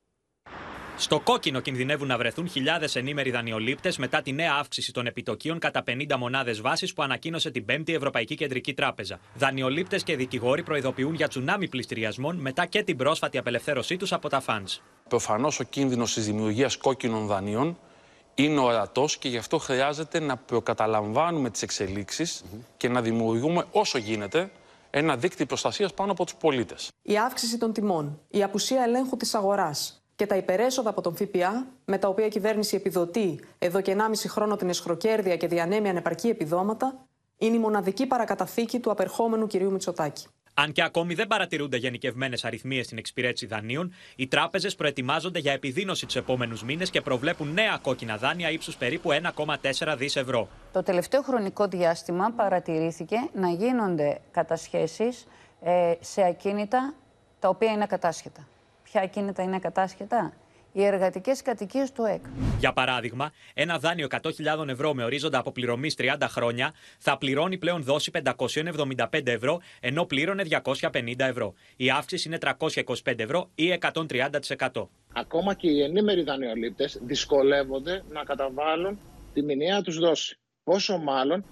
[1.01, 5.83] Στο κόκκινο κινδυνεύουν να βρεθούν χιλιάδες ενήμεροι δανειολήπτες μετά τη νέα αύξηση των επιτοκίων κατά
[5.87, 9.19] 50 μονάδες βάσης που ανακοίνωσε την 5η Ευρωπαϊκή Κεντρική Τράπεζα.
[9.35, 14.41] Δανειολήπτες και δικηγόροι προειδοποιούν για τσουνάμι πληστηριασμών μετά και την πρόσφατη απελευθέρωσή τους από τα
[14.41, 14.83] φαντς.
[15.09, 17.79] Προφανώς ο κίνδυνος της δημιουργίας κόκκινων δανείων
[18.35, 22.45] είναι ορατός και γι' αυτό χρειάζεται να προκαταλαμβάνουμε τις εξελίξεις
[22.77, 24.51] και να δημιουργούμε όσο γίνεται
[24.91, 26.89] ένα δίκτυο προστασίας πάνω από τους πολίτες.
[27.03, 31.67] Η αύξηση των τιμών, η απουσία ελέγχου της αγοράς, και τα υπερέσοδα από τον ΦΠΑ,
[31.85, 36.29] με τα οποία η κυβέρνηση επιδοτεί εδώ και 1,5 χρόνο την εσχροκέρδεια και διανέμει ανεπαρκή
[36.29, 37.07] επιδόματα,
[37.39, 40.27] είναι η μοναδική παρακαταθήκη του απερχόμενου κυρίου Μητσοτάκη.
[40.55, 46.07] Αν και ακόμη δεν παρατηρούνται γενικευμένες αριθμίες στην εξυπηρέτηση δανείων, οι τράπεζες προετοιμάζονται για επιδείνωση
[46.07, 50.49] τους επόμενους μήνες και προβλέπουν νέα κόκκινα δάνεια ύψους περίπου 1,4 δις ευρώ.
[50.73, 55.27] Το τελευταίο χρονικό διάστημα παρατηρήθηκε να γίνονται κατασχέσεις
[55.61, 56.95] ε, σε ακίνητα
[57.39, 58.49] τα οποία είναι κατάσχετα
[58.91, 60.33] ποια ακίνητα είναι κατάσχετα.
[60.73, 62.23] Οι εργατικές κατοικίες του ΕΚ.
[62.59, 68.11] Για παράδειγμα, ένα δάνειο 100.000 ευρώ με ορίζοντα αποπληρωμής 30 χρόνια θα πληρώνει πλέον δόση
[68.25, 71.55] 595 ευρώ, ενώ πλήρωνε 250 ευρώ.
[71.77, 74.89] Η αύξηση είναι 325 ευρώ ή 130%.
[75.13, 78.99] Ακόμα και οι ενήμεροι δανειολήπτες δυσκολεύονται να καταβάλουν
[79.33, 80.39] τη μηνιαία τους δόση.
[80.65, 81.45] Πόσο μάλλον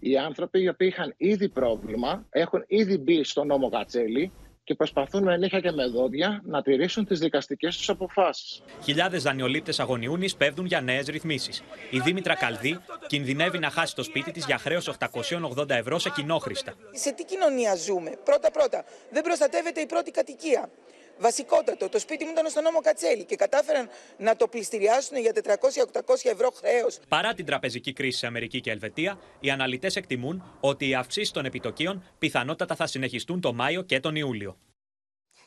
[0.00, 4.32] οι άνθρωποι οι οποίοι είχαν ήδη πρόβλημα, έχουν ήδη μπει στο νόμο Κατσέλη
[4.66, 8.62] και προσπαθούν με νύχια και με δόντια να τηρήσουν τις δικαστικές τους αποφάσεις.
[8.84, 11.62] Χιλιάδες δανειολήπτες αγωνιούνης πέφτουν για νέες ρυθμίσεις.
[11.90, 16.74] Η Δήμητρα Καλδί κινδυνεύει να χάσει το σπίτι της για χρέος 880 ευρώ σε κοινόχρηστα.
[16.92, 18.84] Σε τι κοινωνία ζούμε, πρώτα-πρώτα.
[19.10, 20.70] Δεν προστατεύεται η πρώτη κατοικία.
[21.18, 23.88] Βασικότατο, το σπίτι μου ήταν στον νόμο Κατσέλη και κατάφεραν
[24.18, 25.50] να το πληστηριάσουν για 400-800
[26.22, 26.98] ευρώ χρέος.
[27.08, 31.44] Παρά την τραπεζική κρίση σε Αμερική και Ελβετία, οι αναλυτές εκτιμούν ότι οι αυξήσεις των
[31.44, 34.56] επιτοκίων πιθανότατα θα συνεχιστούν το Μάιο και τον Ιούλιο.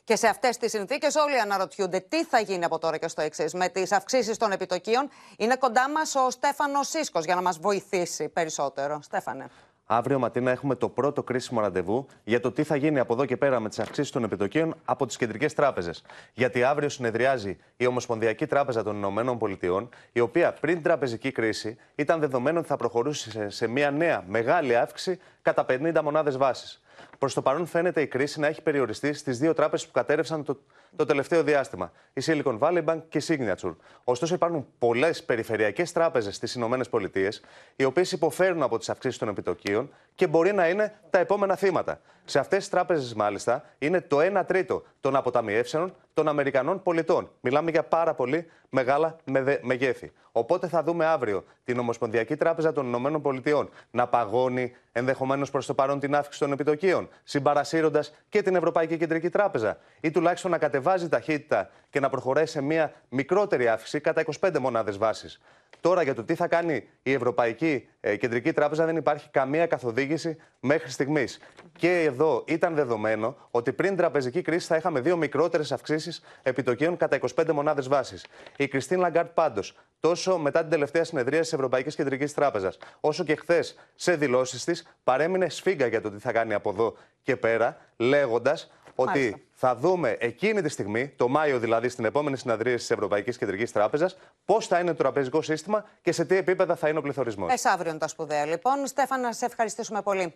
[0.03, 3.53] Και σε αυτές τις συνθήκες, όλοι αναρωτιούνται τι θα γίνει από τώρα και στο εξής.
[3.53, 8.29] Με τις αυξήσεις των επιτοκίων, είναι κοντά μας ο Στέφανος Σίσκο για να μας βοηθήσει
[8.29, 9.01] περισσότερο.
[9.01, 9.49] Στέφανε.
[9.91, 13.37] Αύριο Ματίνα έχουμε το πρώτο κρίσιμο ραντεβού για το τι θα γίνει από εδώ και
[13.37, 16.03] πέρα με τις αυξήσεις των επιτοκίων από τις κεντρικές τράπεζες.
[16.33, 21.77] Γιατί αύριο συνεδριάζει η Ομοσπονδιακή Τράπεζα των Ηνωμένων Πολιτειών, η οποία πριν την τραπεζική κρίση
[21.95, 26.81] ήταν δεδομένο ότι θα προχωρούσε σε μια νέα μεγάλη αύξηση κατά 50 μονάδες βάσης.
[27.19, 30.57] Προς το παρόν φαίνεται η κρίση να έχει περιοριστεί στις δύο τράπεζες που κατέρευσαν το,
[30.95, 33.75] το τελευταίο διάστημα, η Silicon Valley Bank και η Signature.
[34.03, 37.29] Ωστόσο, υπάρχουν πολλές περιφερειακές τράπεζες στις ΗΠΑ,
[37.75, 42.01] οι οποίες υποφέρουν από τις αυξήσεις των επιτοκίων και μπορεί να είναι τα επόμενα θύματα.
[42.25, 47.31] Σε αυτές τις τράπεζες, μάλιστα, είναι το 1 τρίτο των αποταμιεύσεων των Αμερικανών πολιτών.
[47.41, 49.15] Μιλάμε για πάρα πολύ μεγάλα
[49.61, 50.11] μεγέθη.
[50.31, 55.73] Οπότε θα δούμε αύριο την Ομοσπονδιακή Τράπεζα των Ηνωμένων Πολιτειών να παγώνει ενδεχομένως προς το
[55.73, 61.09] παρόν την αύξηση των επιτοκίων, συμπαρασύροντας και την Ευρωπαϊκή Κεντρική Τράπεζα, ή τουλάχιστον να κατεβάζει
[61.09, 65.39] ταχύτητα και να προχωράει σε μια μικρότερη αύξηση κατά 25 μονάδες βάσης.
[65.81, 70.37] Τώρα για το τι θα κάνει η Ευρωπαϊκή ε, Κεντρική Τράπεζα δεν υπάρχει καμία καθοδήγηση
[70.59, 71.39] μέχρι στιγμής.
[71.77, 77.19] Και εδώ ήταν δεδομένο ότι πριν τραπεζική κρίση θα είχαμε δύο μικρότερες αυξήσεις επιτοκίων κατά
[77.35, 78.25] 25 μονάδες βάσης.
[78.57, 83.35] Η Κριστίν Λαγκάρντ πάντως, τόσο μετά την τελευταία συνεδρίαση της Ευρωπαϊκής Κεντρικής Τράπεζας, όσο και
[83.35, 87.77] χθες σε δηλώσεις της, παρέμεινε σφίγγα για το τι θα κάνει από εδώ και πέρα,
[87.97, 88.71] λέγοντας
[89.01, 93.71] ότι θα δούμε εκείνη τη στιγμή, το Μάιο δηλαδή, στην επόμενη συνεδρίαση της Ευρωπαϊκής Κεντρικής
[93.71, 97.53] Τράπεζας, πώς θα είναι το τραπεζικό σύστημα και σε τι επίπεδα θα είναι ο πληθωρισμός.
[97.53, 98.45] Εσαύριον τα σπουδαία.
[98.45, 100.33] Λοιπόν, Στέφανα, να σε ευχαριστήσουμε πολύ.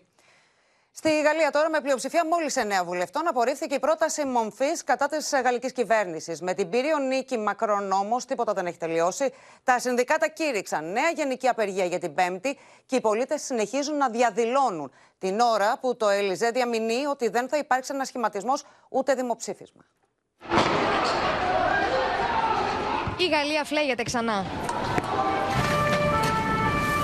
[0.95, 5.71] Στη Γαλλία τώρα με πλειοψηφία μόλις 9 βουλευτών απορρίφθηκε η πρόταση μομφής κατά της γαλλικής
[5.71, 6.41] κυβέρνησης.
[6.41, 9.33] Με την πύριο νίκη Μακρόν όμως τίποτα δεν έχει τελειώσει.
[9.63, 14.91] Τα συνδικάτα κήρυξαν νέα γενική απεργία για την Πέμπτη και οι πολίτες συνεχίζουν να διαδηλώνουν
[15.19, 18.53] την ώρα που το Ελιζέ διαμηνεί ότι δεν θα υπάρξει ανασχηματισμό
[18.89, 19.81] ούτε δημοψήφισμα.
[23.17, 24.62] Η Γαλλία φλέγεται ξανά.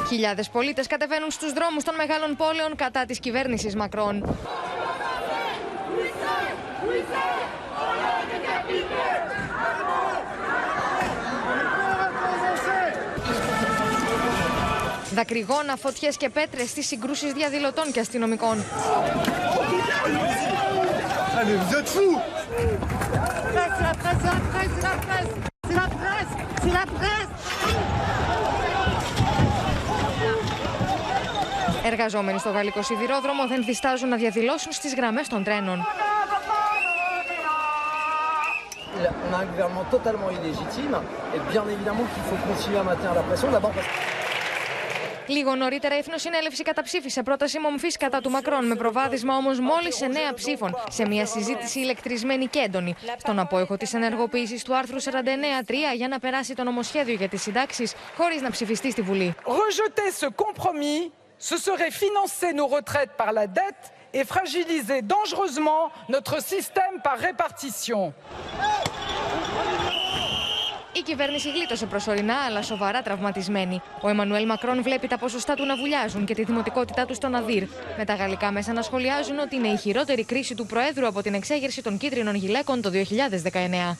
[0.10, 4.38] Χιλιάδες πολίτες κατεβαίνουν στους δρόμους των μεγάλων πόλεων κατά της κυβέρνησης Μακρόν.
[15.14, 18.64] Δακρυγόνα, φωτιές και πέτρες στις συγκρούσεις διαδηλωτών και αστυνομικών.
[31.92, 35.86] Εργαζόμενοι στο γαλλικό σιδηρόδρομο δεν διστάζουν να διαδηλώσουν στις γραμμές των τρένων.
[39.26, 40.96] On a un gouvernement totalement illégitime
[41.36, 43.48] et bien évidemment qu'il faut continuer à maintenir la pression.
[43.56, 43.88] D'abord parce
[45.30, 50.34] Λίγο νωρίτερα η Εθνοσυνέλευση καταψήφισε πρόταση μομφής κατά του Μακρόν, με προβάδισμα όμως μόλις 9
[50.36, 52.96] ψήφων, σε μια συζήτηση ηλεκτρισμένη και έντονη.
[53.18, 55.10] Στον απόϊχο της ενεργοποίησης του άρθρου 49.3
[55.96, 59.36] για να περάσει το νομοσχέδιο για τις συντάξεις, χωρίς να ψηφιστεί στη Βουλή.
[59.46, 61.02] Rejeter ce compromis,
[61.40, 68.14] ce serait financer nos retraites par la dette et fragiliser dangereusement notre système par répartition.
[70.94, 73.82] Η κυβέρνηση γλίτωσε προσωρινά, αλλά σοβαρά τραυματισμένη.
[74.02, 77.64] Ο Εμμανουέλ Μακρόν βλέπει τα ποσοστά του να βουλιάζουν και τη δημοτικότητά του στον Αδύρ.
[77.98, 81.34] Με τα γαλλικά μέσα να σχολιάζουν ότι είναι η χειρότερη κρίση του Προέδρου από την
[81.34, 83.98] εξέγερση των κίτρινων γυλαίκων το 2019.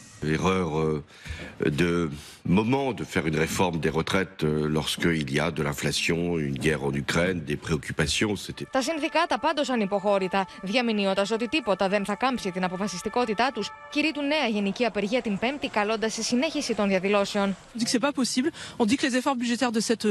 [2.39, 6.57] Erreur de moment de faire une réforme des retraites lorsqu'il y a de l'inflation, une
[6.65, 8.35] guerre en Ukraine, des préoccupations.
[8.71, 14.47] Τα συνδικάτα πάντω ανυποχώρητα, διαμηνύοντα ότι τίποτα δεν θα κάμψει την αποφασιστικότητά του, κηρύττουν νέα
[14.47, 17.55] γενική απεργία την Πέμπτη, καλώντα σε συνέχιση των διαδηλώσεων.
[17.75, 18.49] On dit que c'est pas possible.
[18.77, 20.07] On dit que les efforts budgétaires de cette,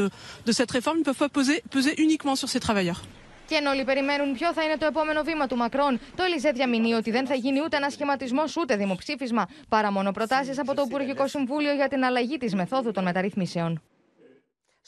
[0.49, 3.01] de cette réforme ne peuvent pas peser, peser uniquement sur ces travailleurs.
[3.50, 6.94] Και ενώ όλοι περιμένουν ποιο θα είναι το επόμενο βήμα του Μακρόν, το Ελιζέ διαμηνύει
[6.94, 11.28] ότι δεν θα γίνει ούτε ένα σχηματισμό ούτε δημοψήφισμα, παρά μόνο προτάσεις από το Υπουργικό
[11.28, 13.82] Συμβούλιο για την αλλαγή της μεθόδου των μεταρρυθμίσεων.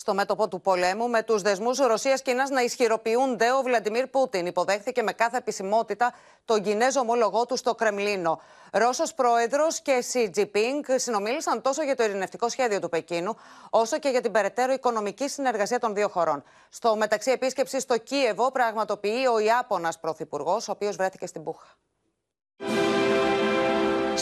[0.02, 5.12] Στο μέτωπο του πολέμου, με τους δεσμούς Ρωσία-Κίνα να ισχυροποιούνται, ο Βλαντιμίρ Πούτιν υποδέχθηκε με
[5.12, 6.14] κάθε επισημότητα
[6.46, 8.42] τον Κινέζο ομόλογό του στο Κρεμλίνο.
[8.72, 13.36] Ρώσος πρόεδρος και Σι Τζιπίνγκ συνομίλησαν τόσο για το ειρηνευτικό σχέδιο του Πεκίνου,
[13.70, 16.44] όσο και για την περαιτέρω οικονομική συνεργασία των δύο χωρών.
[16.70, 21.66] Στο μεταξύ επίσκεψη στο Κίεβο πραγματοποιεί ο Ιάπωνας πρωθυπουργός, ο οποίος βρέθηκε στην Πούχα.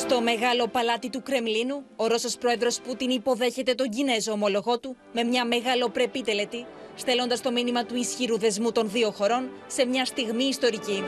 [0.10, 5.24] Στο μεγάλο παλάτι του Κρεμλίνου, ο Ρώσος πρόεδρος Πούτιν υποδέχεται τον Κινέζο ομολογό του με
[5.24, 10.44] μια μεγαλοπρεπή τελετή, στέλνοντας το μήνυμα του ισχυρού δεσμού των δύο χωρών σε μια στιγμή
[10.44, 11.04] ιστορική.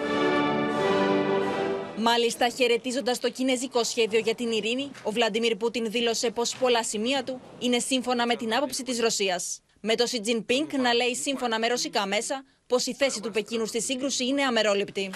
[1.97, 7.23] Μάλιστα, χαιρετίζοντας το κινέζικο σχέδιο για την ειρήνη, ο Βλαντιμίρ Πούτιν δήλωσε πως πολλά σημεία
[7.23, 9.61] του είναι σύμφωνα με την άποψη της Ρωσίας.
[9.81, 13.65] Με το Σι Τζινπίνκ να λέει σύμφωνα με ρωσικά μέσα πως η θέση του Πεκίνου
[13.65, 15.11] στη σύγκρουση είναι αμερόληπτη.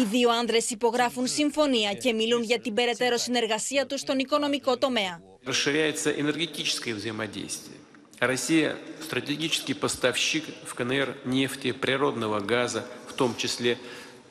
[0.00, 5.20] Οι δύο άνδρε υπογράφουν συμφωνία και μιλούν για την περαιτέρω συνεργασία του στον οικονομικό τομέα.
[5.44, 7.78] Расширяется энергетическое взаимодействие.
[8.20, 13.78] Россия – стратегический поставщик в КНР нефти, природного газа, в том числе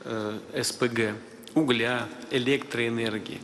[0.03, 1.16] э, СПГ,
[1.55, 3.41] угля, электроэнергии.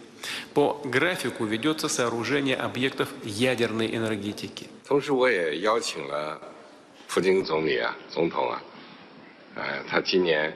[0.54, 4.68] По графику ведется сооружение объектов ядерной энергетики.
[4.88, 6.40] 同时，我也邀请了
[7.08, 8.62] 普京总理啊，总统啊，
[9.56, 10.56] 呃，他今年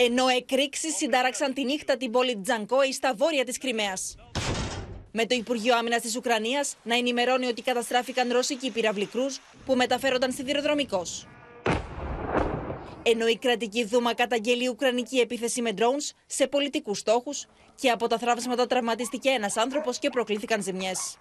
[0.00, 4.14] Ενώ εκρήξεις συντάραξαν τη νύχτα την πόλη Τζανκόη στα βόρεια της Κρυμαίας.
[5.12, 9.36] Με το Υπουργείο Άμυνας της Ουκρανίας να ενημερώνει ότι καταστράφηκαν ρωσικοί πυραυλοί κρούζ
[9.66, 11.02] που μεταφέρονταν σιδηροδρομικώ.
[13.02, 17.46] Ενώ η κρατική δούμα καταγγέλει ουκρανική επίθεση με drones σε πολιτικούς στόχους
[17.80, 21.18] και από τα θραύσματα τραυματίστηκε ένας άνθρωπος και προκλήθηκαν ζημιές.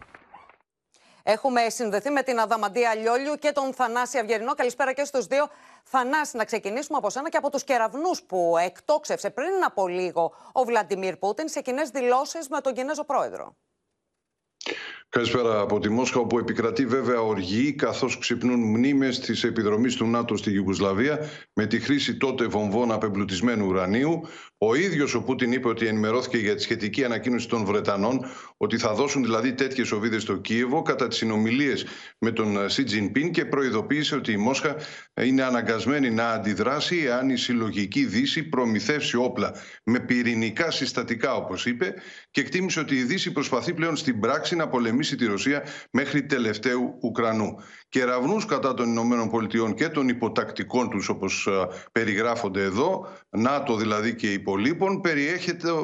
[1.30, 4.54] Έχουμε συνδεθεί με την Αδαμαντία Λιόλιου και τον Θανάση Αυγερινό.
[4.54, 5.48] Καλησπέρα και στους δύο.
[5.84, 10.64] Θανάση, να ξεκινήσουμε από σένα και από τους κεραυνούς που εκτόξευσε πριν από λίγο ο
[10.64, 13.56] Βλαντιμίρ Πούτιν σε κοινές δηλώσεις με τον Κινέζο πρόεδρο.
[15.10, 20.38] Καλησπέρα από τη Μόσχα, όπου επικρατεί βέβαια οργή, καθώς ξυπνούν μνήμες της επιδρομής του ΝΑΤΟ
[20.38, 21.20] στη Γιουγκοσλαβία
[21.54, 24.22] με τη χρήση τότε βομβών απεμπλουτισμένου ουρανίου.
[24.58, 28.26] Ο ίδιος ο Πούτιν είπε ότι ενημερώθηκε για τη σχετική ανακοίνωση των Βρετανών
[28.58, 31.86] ότι θα δώσουν δηλαδή τέτοιες οβίδες στο Κίεβο κατά τις συνομιλίες
[32.20, 34.76] με τον Σι Τζινπίν και προειδοποίησε ότι η Μόσχα
[35.22, 39.54] είναι αναγκασμένη να αντιδράσει εάν η συλλογική δύση προμηθεύσει όπλα
[39.84, 41.94] με πυρηνικά συστατικά όπως είπε
[42.32, 46.26] και εκτίμησε ότι η Δύση προσπαθεί πλέον στην πράξη να πολεμήσει πολεμήσει τη Ρωσία μέχρι
[46.26, 47.56] τελευταίου Ουκρανού.
[47.90, 51.50] Κεραυνούς κατά των Ηνωμένων Πολιτειών και των υποτακτικών τους όπως
[51.92, 55.02] περιγράφονται εδώ, ΝΑΤΟ δηλαδή και υπολείπων,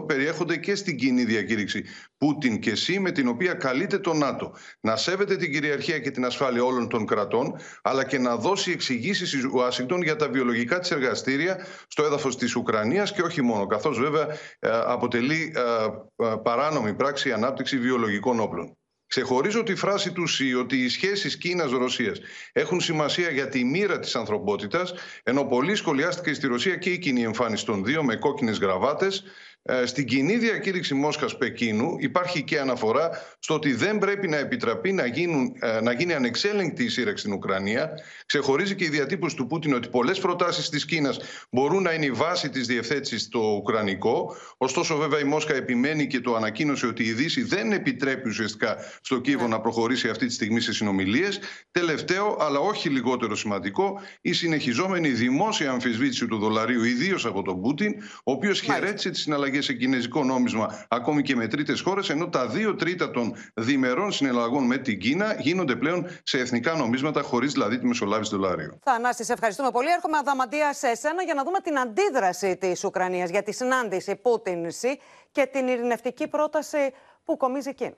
[0.05, 1.84] περιέχονται και στην κοινή διακήρυξη
[2.24, 6.26] Πούτιν και ΣΥ με την οποία καλείται το ΝΑΤΟ να σέβεται την κυριαρχία και την
[6.26, 10.91] ασφάλεια όλων των κρατών αλλά και να δώσει εξηγήσεις στη Ουάσιγκτον για τα βιολογικά της
[10.91, 14.28] εργαστήρια στο έδαφος της Ουκρανίας και όχι μόνο καθώς βέβαια
[14.59, 15.61] ε, αποτελεί ε,
[16.26, 18.78] ε, παράνομη πράξη η ανάπτυξη βιολογικών όπλων.
[19.16, 22.16] Ξεχωρίζω τη φράση τους ΣΥ ότι οι σχέσεις Κίνα-Ρωσία
[22.51, 24.93] έχουν σημασία για τη μοίρα της ανθρωπότητας,
[25.24, 29.30] ενώ πολύ σχολιάστηκε στη Ρωσία και η κοινή εμφάνιση των δύο με κόκκινες γραβάτες, ε,
[29.86, 33.09] στην κοινή διακήρυξη Μόσχας-Πεκίνου υπάρχει και αναφορά
[33.39, 37.34] στο ότι δεν πρέπει να επιτραπεί να, γίνουν, ε, να γίνει ανεξέλεγκτη η σύραξη στην
[37.34, 37.89] Ουκρανία.
[38.26, 42.11] Ξεχωρίζει και η διατύπωση του Πούτιν ότι πολλές προτάσεις της Κίνας μπορούν να είναι η
[42.11, 44.36] βάση της διευθέτησης στο Ουκρανικό.
[44.57, 49.20] Ωστόσο βέβαια η Μόσχα επιμένει και το ανακοίνωσε ότι η Δύση δεν επιτρέπει ουσιαστικά στο
[49.20, 51.39] Κίεβο να προχωρήσει αυτή τη στιγμή σε συνομιλίες.
[51.72, 57.93] Τελευταίο, αλλά όχι λιγότερο σημαντικό, η συνεχιζόμενη δημόσια αμφισβήτηση του δολαρίου, ιδίως από τον Πούτιν,
[58.24, 62.47] ο οποίος χαιρέτησε τη συναλλαγή σε κινέζικο νόμισμα ακόμη και με τρίτες χώρες, ενώ τα
[62.47, 67.80] δύο τρίτα των διμερών συναλλαγών με την Κίνα γίνονται πλέον σε εθνικά νομίσματα, χωρίς δηλαδή
[67.80, 68.80] τη μεσολάβηση δολάριου.
[68.84, 69.89] Θανάσης, σε ευχαριστούμε πολύ.
[69.89, 74.99] Έρχομαι αδαματία σε εσένα για να δούμε την αντίδραση της Ουκρανίας για τη συνάντηση Πούτιν-Σι
[75.32, 76.93] και την ειρηνευτική πρόταση
[77.26, 77.93] που κομίζει η Κίνα.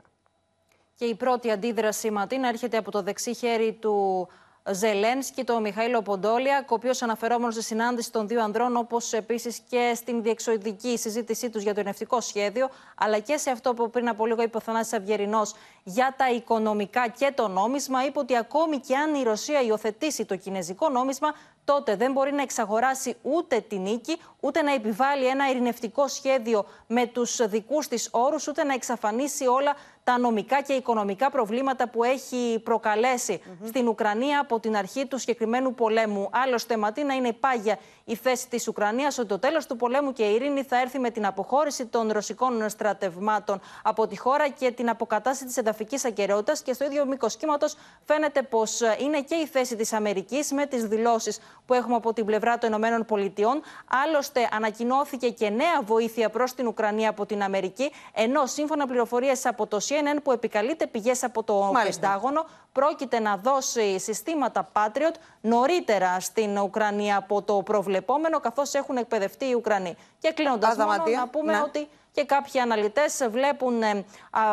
[0.96, 4.28] Και η πρώτη αντίδραση, Ματίνα, έρχεται από το δεξί χέρι του
[4.72, 9.92] Ζελένσκι, τον Μιχαήλο Ποντόλια, ο οποίος αναφερόμενος στη συνάντηση των δύο ανδρών, όπως επίσης και
[9.96, 14.26] στην διεξοδική συζήτησή τους για το ενευτικό σχέδιο, αλλά και σε αυτό που πριν από
[14.26, 15.42] λίγο είπε ο Θανάσης Αυγερινό
[15.84, 20.36] για τα οικονομικά και το νόμισμα, είπε ότι ακόμη και αν η Ρωσία υιοθετήσει το
[20.36, 21.34] κινέζικο νόμισμα,
[21.66, 27.06] τότε δεν μπορεί να εξαγοράσει ούτε την νίκη, ούτε να επιβάλλει ένα ειρηνευτικό σχέδιο με
[27.06, 32.62] τους δικούς της όρους, ούτε να εξαφανίσει όλα τα νομικά και οικονομικά προβλήματα που έχει
[32.64, 36.30] προκαλέσει στην Ουκρανία από την αρχή του συγκεκριμένου πολέμου.
[36.32, 37.78] Άλλωστε, Ματίνα, είναι πάγια
[38.08, 41.10] η θέση της Ουκρανίας ότι το τέλος του πολέμου και η ειρήνη θα έρθει με
[41.10, 46.62] την αποχώρηση των ρωσικών στρατευμάτων από τη χώρα και την αποκατάσταση της εδαφική ακαιρεότητας.
[46.62, 47.76] Και στο ίδιο μήκος κύματος
[48.06, 52.26] φαίνεται πως είναι και η θέση της Αμερικής με τις δηλώσεις που έχουμε από την
[52.26, 53.62] πλευρά των Ηνωμένων Πολιτειών.
[54.06, 59.68] Άλλωστε, ανακοινώθηκε και νέα βοήθεια προς την Ουκρανία από την Αμερική, ενώ σύμφωνα πληροφορίες από
[59.68, 62.46] το CNN που επικαλείται πηγές από το Πεντάγωνο,
[62.76, 69.54] πρόκειται να δώσει συστήματα Patriot νωρίτερα στην Ουκρανία από το προβλεπόμενο, καθώς έχουν εκπαιδευτεί οι
[69.54, 69.96] Ουκρανοί.
[70.20, 71.62] Και κλείνοντας, να πούμε ναι.
[71.62, 74.06] ότι και κάποιοι αναλυτές βλέπουν ε,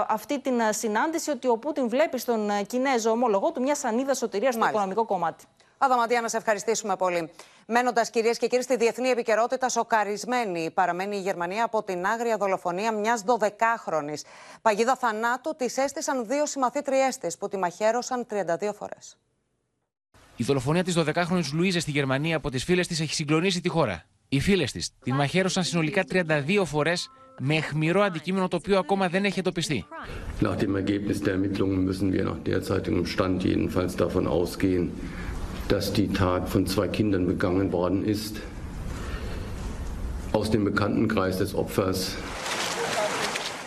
[0.09, 4.55] αυτή την συνάντηση ότι ο Πούτιν βλέπει στον ε, Κινέζο ομόλογο του μια σανίδα σωτηρίας
[4.55, 5.45] στο οικονομικό κομμάτι.
[5.79, 7.31] Αδαματία, να σε ευχαριστήσουμε πολύ.
[7.67, 12.93] Μένοντας, κυρίες και κύριοι, στη διεθνή επικαιρότητα, σοκαρισμένη παραμένει η Γερμανία από την άγρια δολοφονία
[12.93, 14.15] μιας 12χρονη.
[14.63, 19.17] Παγίδα θανάτου της έστησαν δύο συμμαθήτριέ της που τη μαχαίρωσαν 32 φορές.
[20.37, 24.05] Η δολοφονία της 12χρονη Λουίζα στη Γερμανία από τις φίλες της έχει συγκλονίσει τη χώρα.
[24.29, 29.25] Οι φίλες της την μαχαίρωσαν συνολικά 32 φορές με αιχμηρό αντικείμενο το οποίο ακόμα δεν
[29.25, 29.87] έχει εντοπιστεί.
[30.41, 34.85] Nach dem Ergebnis der Ermittlungen müssen wir nach derzeitigem Stand jedenfalls davon ausgehen,
[35.69, 38.35] dass die Tat von zwei Kindern begangen worden ist.
[40.33, 42.17] Aus dem Bekanntenkreis des Opfers.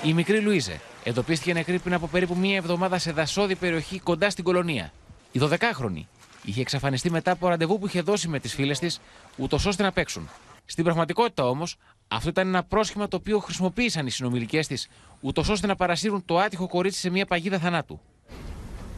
[0.04, 4.44] Η μικρή Λουίζε εντοπίστηκε νεκρή πριν από περίπου μία εβδομάδα σε δασόδη περιοχή κοντά στην
[4.44, 4.92] κολονία.
[5.32, 6.06] Η 12χρονη
[6.46, 9.00] είχε εξαφανιστεί μετά από ραντεβού που είχε δώσει με τις φίλες της,
[9.38, 10.30] ούτως ώστε να παίξουν.
[10.66, 11.78] Στην πραγματικότητα όμως,
[12.08, 14.88] αυτό ήταν ένα πρόσχημα το οποίο χρησιμοποίησαν οι συνομιλικές της,
[15.22, 18.00] ούτως ώστε να παρασύρουν το άτυχο κορίτσι σε μια παγίδα θανάτου.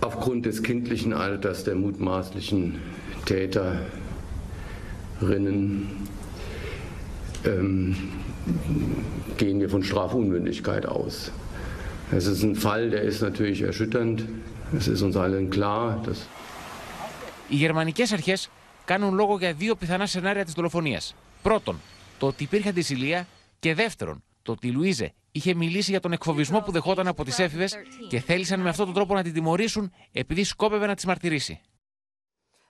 [0.00, 2.80] Aufgrund des kindlichen Alters der mutmaßlichen
[3.24, 3.86] Täterinnen
[7.44, 7.96] ähm,
[9.36, 11.30] gehen wir von Strafunmündigkeit aus.
[12.10, 14.24] Es ist ein Fall, der ist natürlich erschütternd.
[14.76, 16.26] Es ist uns allen klar, dass
[17.48, 18.36] Οι γερμανικέ αρχέ
[18.84, 21.00] κάνουν λόγο για δύο πιθανά σενάρια τη δολοφονία.
[21.42, 21.80] Πρώτον,
[22.18, 23.26] το ότι υπήρχε αντισυλία
[23.60, 27.39] και δεύτερον, το ότι η Λουίζε είχε μιλήσει για τον εκφοβισμό που δεχόταν από τις
[27.39, 27.75] έφηβες
[28.09, 31.61] και θέλησαν με αυτόν τον τρόπο να την τιμωρήσουν επειδή σκόπευε να τις μαρτυρήσει.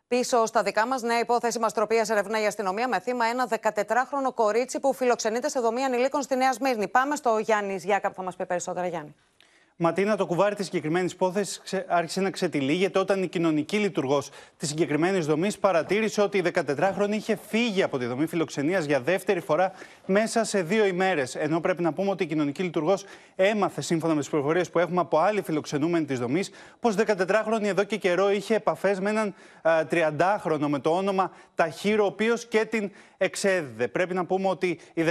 [0.08, 4.80] Πίσω στα δικά μας, νέα υπόθεση μαστροπίας ερευνά η αστυνομία με θύμα ένα 14χρονο κορίτσι
[4.80, 6.88] που φιλοξενείται σε δομή ανηλίκων στη Νέα Σμύρνη.
[6.88, 9.16] Πάμε στο Γιάννης Γιάκα που θα μας πει περισσότερα, Γιάννη.
[9.80, 15.26] Ματίνα, το κουβάρι τη συγκεκριμένη υπόθεση άρχισε να ξετυλίγεται όταν η κοινωνική λειτουργός της συγκεκριμένης
[15.26, 19.72] δομής παρατήρησε ότι η 14χρονη είχε φύγει από τη δομή φιλοξενίας για δεύτερη φορά
[20.06, 21.36] μέσα σε δύο ημέρες.
[21.36, 23.06] Ενώ πρέπει να πούμε ότι η κοινωνική λειτουργός
[23.36, 26.50] έμαθε, σύμφωνα με τις πληροφορίες που έχουμε από άλλη φιλοξενούμενη της δομής,
[26.80, 29.34] πως 14χρονη εδώ και καιρό είχε επαφές με έναν
[29.90, 33.88] 30χρονο με το όνομα Ταχύρο, ο οποίος και την εξέδιδε.
[33.88, 35.04] Πρέπει να πούμε ότι η,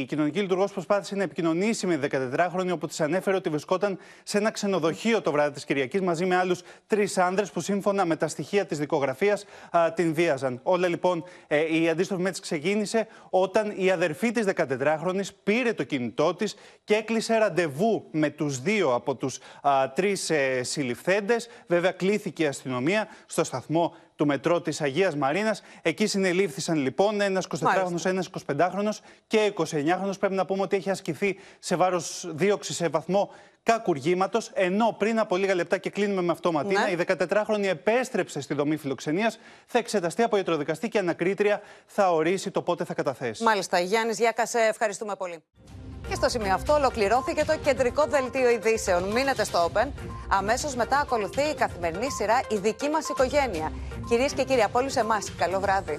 [0.00, 4.50] η κοινωνική λειτουργός προσπάθησε να επικοινωνήσει με 14χρονη, όπου της ανέφερε ότι βρισκόταν σε ένα
[4.50, 8.66] ξενοδοχείο το βράδυ της Κυριακής μαζί με άλλους τρεις άνδρες που σύμφωνα με τα στοιχεία
[8.66, 9.44] της δικογραφίας
[9.94, 10.60] την βίαζαν.
[10.62, 16.34] Όλα λοιπόν ε, η αντίστροφη μέτρηση ξεκίνησε όταν η αδερφή της 14χρονη πήρε το κινητό
[16.34, 16.54] της
[16.84, 19.38] και έκλεισε ραντεβού με τους δύο από τους
[19.94, 21.48] τρεις ε, συλληφθέντες.
[21.66, 25.62] Βέβαια, κλήθηκε η αστυνομία στο σταθμό του μετρό της Αγίας Μαρίνας.
[25.82, 28.90] Εκεί συνελήφθησαν λοιπόν ένας 24χρονο, ένας 25χρονο
[29.26, 30.12] και 29χρονο.
[30.18, 33.30] Πρέπει να πούμε ότι έχει ασκηθεί σε βάρος δίωξη σε βαθμό
[33.62, 34.50] κακουργήματος.
[34.54, 36.90] Ενώ πριν από λίγα λεπτά και κλείνουμε με αυτό Ματίνα, ναι.
[36.90, 39.38] η 14χρονη επέστρεψε στη δομή φιλοξενίας.
[39.66, 43.42] Θα εξεταστεί από ιατροδικαστή και ανακρίτρια θα ορίσει το πότε θα καταθέσει.
[43.42, 43.78] Μάλιστα.
[43.78, 45.42] Γιάννης Γιάκας, σε ευχαριστούμε πολύ.
[46.08, 49.02] Και στο σημείο αυτό ολοκληρώθηκε το κεντρικό δελτίο ειδήσεων.
[49.12, 49.88] Μείνετε στο Open.
[50.28, 53.72] Αμέσως μετά ακολουθεί η καθημερινή σειρά «Η δική μας οικογένεια».
[54.08, 55.96] Κυρίες και κύριοι, από όλους εμάς, καλό βράδυ.